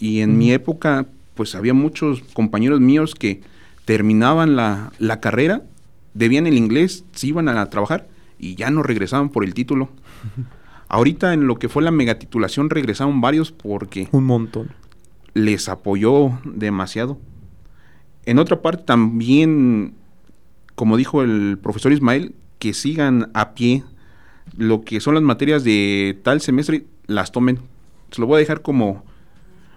[0.00, 3.40] Y en mi época, pues había muchos compañeros míos que
[3.84, 5.62] terminaban la, la carrera,
[6.12, 9.90] debían el inglés, se iban a trabajar y ya no regresaban por el título.
[10.88, 14.70] Ahorita en lo que fue la megatitulación regresaron varios porque Un montón.
[15.34, 17.16] les apoyó demasiado.
[18.24, 19.94] En otra parte también,
[20.74, 23.84] como dijo el profesor Ismael, que sigan a pie
[24.56, 27.58] lo que son las materias de tal semestre, las tomen.
[28.10, 29.04] Se lo voy a dejar como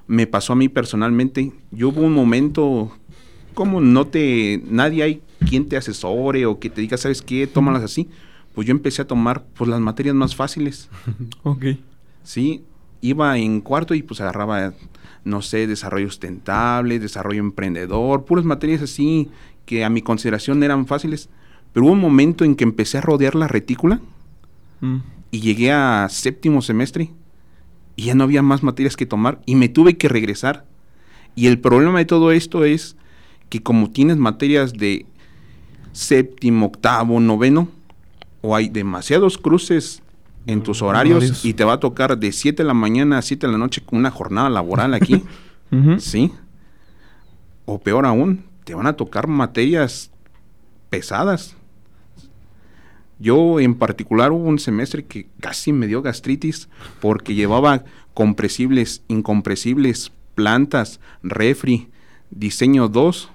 [0.08, 1.52] me pasó a mí personalmente.
[1.72, 2.92] Yo hubo un momento,
[3.54, 7.48] como no te, nadie hay quien te asesore o que te diga, ¿sabes qué?
[7.48, 8.10] Tómalas así.
[8.54, 10.90] Pues yo empecé a tomar pues las materias más fáciles.
[11.44, 11.66] Ok.
[12.24, 12.64] Sí,
[13.02, 14.74] iba en cuarto y pues agarraba,
[15.24, 19.30] no sé, desarrollo sustentable, desarrollo emprendedor, puras materias así
[19.66, 21.30] que a mi consideración eran fáciles.
[21.74, 24.02] Pero hubo un momento en que empecé a rodear la retícula
[24.82, 24.98] Mm.
[25.32, 27.12] Y llegué a séptimo semestre
[27.96, 30.66] y ya no había más materias que tomar y me tuve que regresar.
[31.36, 32.96] Y el problema de todo esto es
[33.50, 35.06] que como tienes materias de
[35.92, 37.70] séptimo, octavo, noveno,
[38.42, 40.02] o hay demasiados cruces
[40.46, 43.46] en tus horarios y te va a tocar de 7 de la mañana a 7
[43.46, 45.24] de la noche con una jornada laboral aquí.
[46.00, 46.32] ¿sí?
[47.66, 50.10] O peor aún, te van a tocar materias
[50.90, 51.56] pesadas.
[53.20, 56.70] Yo en particular hubo un semestre que casi me dio gastritis
[57.02, 61.90] porque llevaba compresibles, incompresibles, plantas, refri,
[62.32, 63.30] diseño 2.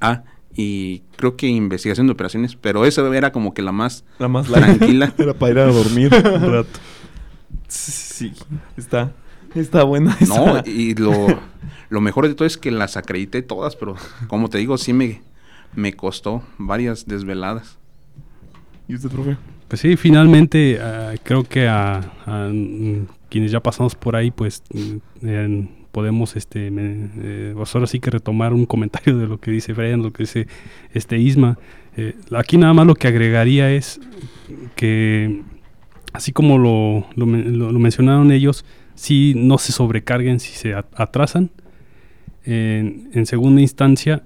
[0.00, 0.22] Ah,
[0.54, 4.46] y creo que investigación de operaciones, pero esa era como que la más La más
[4.46, 5.12] tranquila.
[5.18, 6.78] Era para ir a dormir un rato.
[7.66, 8.32] Sí,
[8.76, 9.12] está,
[9.54, 11.26] está buena No, y lo,
[11.88, 13.96] lo mejor de todo es que las acredité todas, pero
[14.28, 15.22] como te digo, sí me,
[15.74, 17.78] me costó varias desveladas.
[18.88, 19.36] ¿Y usted, profe?
[19.68, 22.00] Pues sí, finalmente ah, creo que a,
[22.52, 28.00] mm, quienes ya pasamos por ahí, pues mm, podemos, este, me- eh, pues ahora sí
[28.00, 30.46] que retomar un comentario de lo que dice Brian, lo que dice
[30.92, 31.58] este Isma.
[31.96, 34.00] Eh, aquí nada más lo que agregaría es
[34.76, 35.42] que,
[36.12, 38.64] así como lo, lo men- lo- lo mencionaron ellos,
[38.96, 41.50] si no se sobrecarguen si se atrasan.
[42.46, 44.22] En segunda instancia,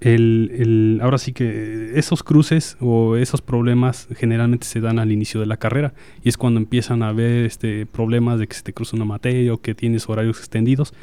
[0.00, 5.40] el, el- ahora sí que esos cruces o esos problemas generalmente se dan al inicio
[5.40, 5.92] de la carrera
[6.22, 9.52] y es cuando empiezan a haber este, problemas de que se te cruza una materia
[9.52, 10.94] o que tienes horarios extendidos.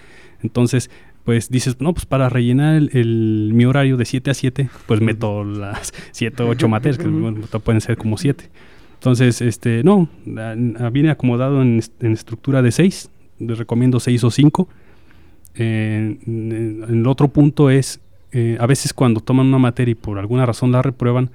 [0.41, 0.89] Entonces,
[1.25, 5.01] pues dices, no, pues para rellenar el, el- mi horario de 7 a 7, pues
[5.01, 8.49] meto las 7 o 8 materias, que bueno, pueden ser como 7.
[8.93, 10.07] Entonces, este, no,
[10.91, 14.69] viene acomodado en, en estructura de 6, les recomiendo 6 o 5.
[15.55, 17.99] Eh, en- el otro punto es,
[18.36, 21.31] eh, a veces cuando toman una materia y por alguna razón la reprueban,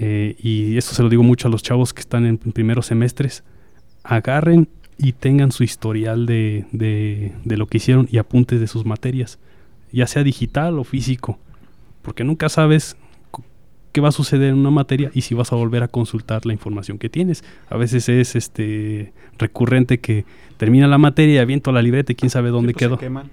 [0.00, 3.44] eh, y esto se lo digo mucho a los chavos que están en primeros semestres,
[4.02, 4.68] agarren
[4.98, 9.38] y tengan su historial de, de- de lo que hicieron y apuntes de sus materias,
[9.92, 11.38] ya sea digital o físico,
[12.02, 12.96] porque nunca sabes
[13.92, 16.52] qué va a suceder en una materia y si vas a volver a consultar la
[16.52, 17.44] información que tienes.
[17.70, 20.24] A veces es este recurrente que
[20.56, 22.96] termina la materia, aviento la libreta y quién sabe dónde Sí, pues, quedó.
[22.96, 23.30] Se queman.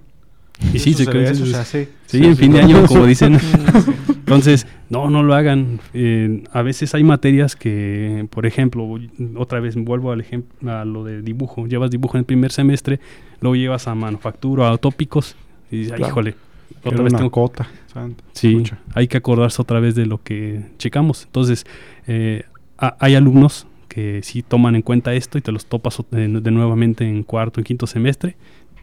[0.74, 1.86] Y sí, se se hace.
[2.06, 3.38] Sí, Sí, en fin de año, como dicen.
[4.10, 5.80] Entonces, no, no lo hagan.
[5.94, 8.88] Eh, a veces hay materias que, por ejemplo,
[9.36, 11.68] otra vez vuelvo al ejemplo a lo de dibujo.
[11.68, 13.00] Llevas dibujo en el primer semestre,
[13.42, 15.36] luego llevas a manufactura, a tópicos,
[15.72, 16.12] y dices, "Ay, Claro.
[16.12, 17.68] híjole, Era otra vez una tengo cota.
[17.92, 21.26] santa, Sí, hay que acordarse otra vez de lo que checamos.
[21.26, 21.66] Entonces,
[22.08, 22.44] eh,
[22.78, 26.52] ha- hay alumnos que sí toman en cuenta esto y te los topas de, de
[26.52, 28.38] nuevamente en cuarto, en quinto semestre.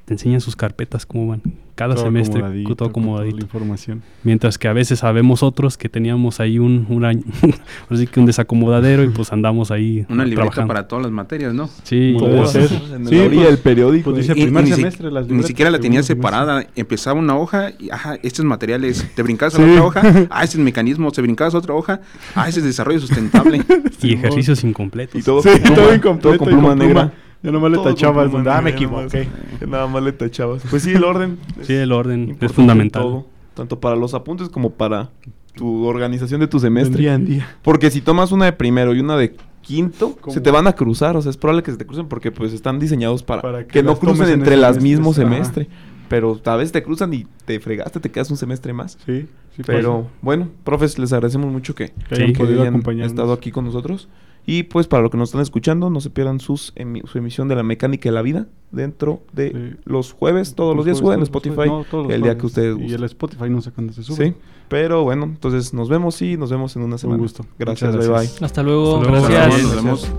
[0.09, 1.43] Te enseñan sus carpetas cómo van.
[1.75, 3.37] Cada Todo semestre, acomodadito, todo toda acomodadito.
[3.37, 4.03] la información.
[4.25, 7.23] Mientras que a veces sabemos otros que teníamos ahí un, un año,
[7.91, 10.69] así que un desacomodadero y pues andamos ahí Una libreta trabajando.
[10.75, 11.69] para todas las materias, ¿no?
[11.83, 12.69] Sí, Puede ser.
[12.71, 14.11] Sí, pues, del periódico.
[14.13, 14.35] pues ahí.
[14.35, 16.67] dice- Y- primer y ni si- semestre las Ni libretas, siquiera la tenía separada.
[16.75, 19.07] Empezaba una hoja y, ajá, estos materiales.
[19.15, 19.63] Te brincabas a Sí.
[19.71, 20.03] otra hoja.
[20.31, 21.13] Ah, ese es mecanismo.
[21.13, 22.01] Te brincabas a otra hoja.
[22.35, 23.61] Ah, ese es desarrollo sustentable.
[24.03, 25.21] y ejercicios incompletos.
[25.21, 27.13] Y todo, Sí, con pluma, todo incompleto todo con y pluma con negra.
[27.43, 29.15] Ya nomás le tachabas donde, ah, me negra, nada más.
[29.15, 29.67] equivoqué.
[29.67, 30.63] Nada más le tachabas.
[30.71, 31.39] Pues sí, el orden.
[31.63, 33.03] Sí, el orden es en fundamental.
[33.03, 35.11] todo, tanto para los apuntes como para
[35.55, 36.99] tu organización de tu semestre.
[37.01, 37.57] Día en día.
[37.63, 40.33] Porque si tomas una de primero y una de quinto, ¿Cómo?
[40.33, 41.17] se te van a cruzar.
[41.17, 43.69] O sea, es probable que se te crucen porque pues están diseñados para, Para que,
[43.69, 44.83] que no crucen en entre las semestre.
[44.91, 45.21] mismo Ajá.
[45.21, 45.69] semestre.
[46.09, 48.97] Pero a veces te cruzan y te fregaste, te quedas un semestre más.
[49.05, 50.15] Sí, sí Pero pasa.
[50.23, 53.13] bueno, profes, les agradecemos mucho que, hayan podido acompañarnos.
[53.13, 54.09] estado aquí con nosotros.
[54.51, 57.49] Y pues para los que nos están escuchando, no se pierdan sus emi- su emisión
[57.49, 59.81] de la mecánica de la vida dentro de Sí.
[59.85, 61.73] los jueves, todos los días jueves, suben en Spotify, jueves.
[61.73, 64.29] No, todos los el día que ustedes Y el Spotify no sé cuándo se sube.
[64.29, 64.35] Sí,
[64.71, 67.19] pero bueno, entonces nos vemos y nos vemos en una semana.
[67.21, 67.45] gusto.
[67.59, 68.39] Gracias, bye gracias.
[68.39, 68.47] bye.
[68.47, 68.97] Hasta luego.
[68.97, 69.29] Hasta luego.
[69.29, 69.63] Gracias.
[69.65, 70.11] Nos vemos.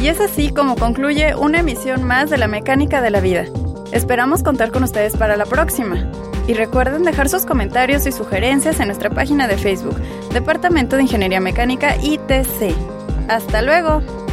[0.00, 3.46] Y es así como concluye una emisión más de la mecánica de la vida.
[3.90, 6.08] Esperamos contar con ustedes para la próxima.
[6.46, 9.96] Y recuerden dejar sus comentarios y sugerencias en nuestra página de Facebook,
[10.32, 12.74] Departamento de Ingeniería Mecánica ITC.
[13.28, 14.25] ¡Hasta luego!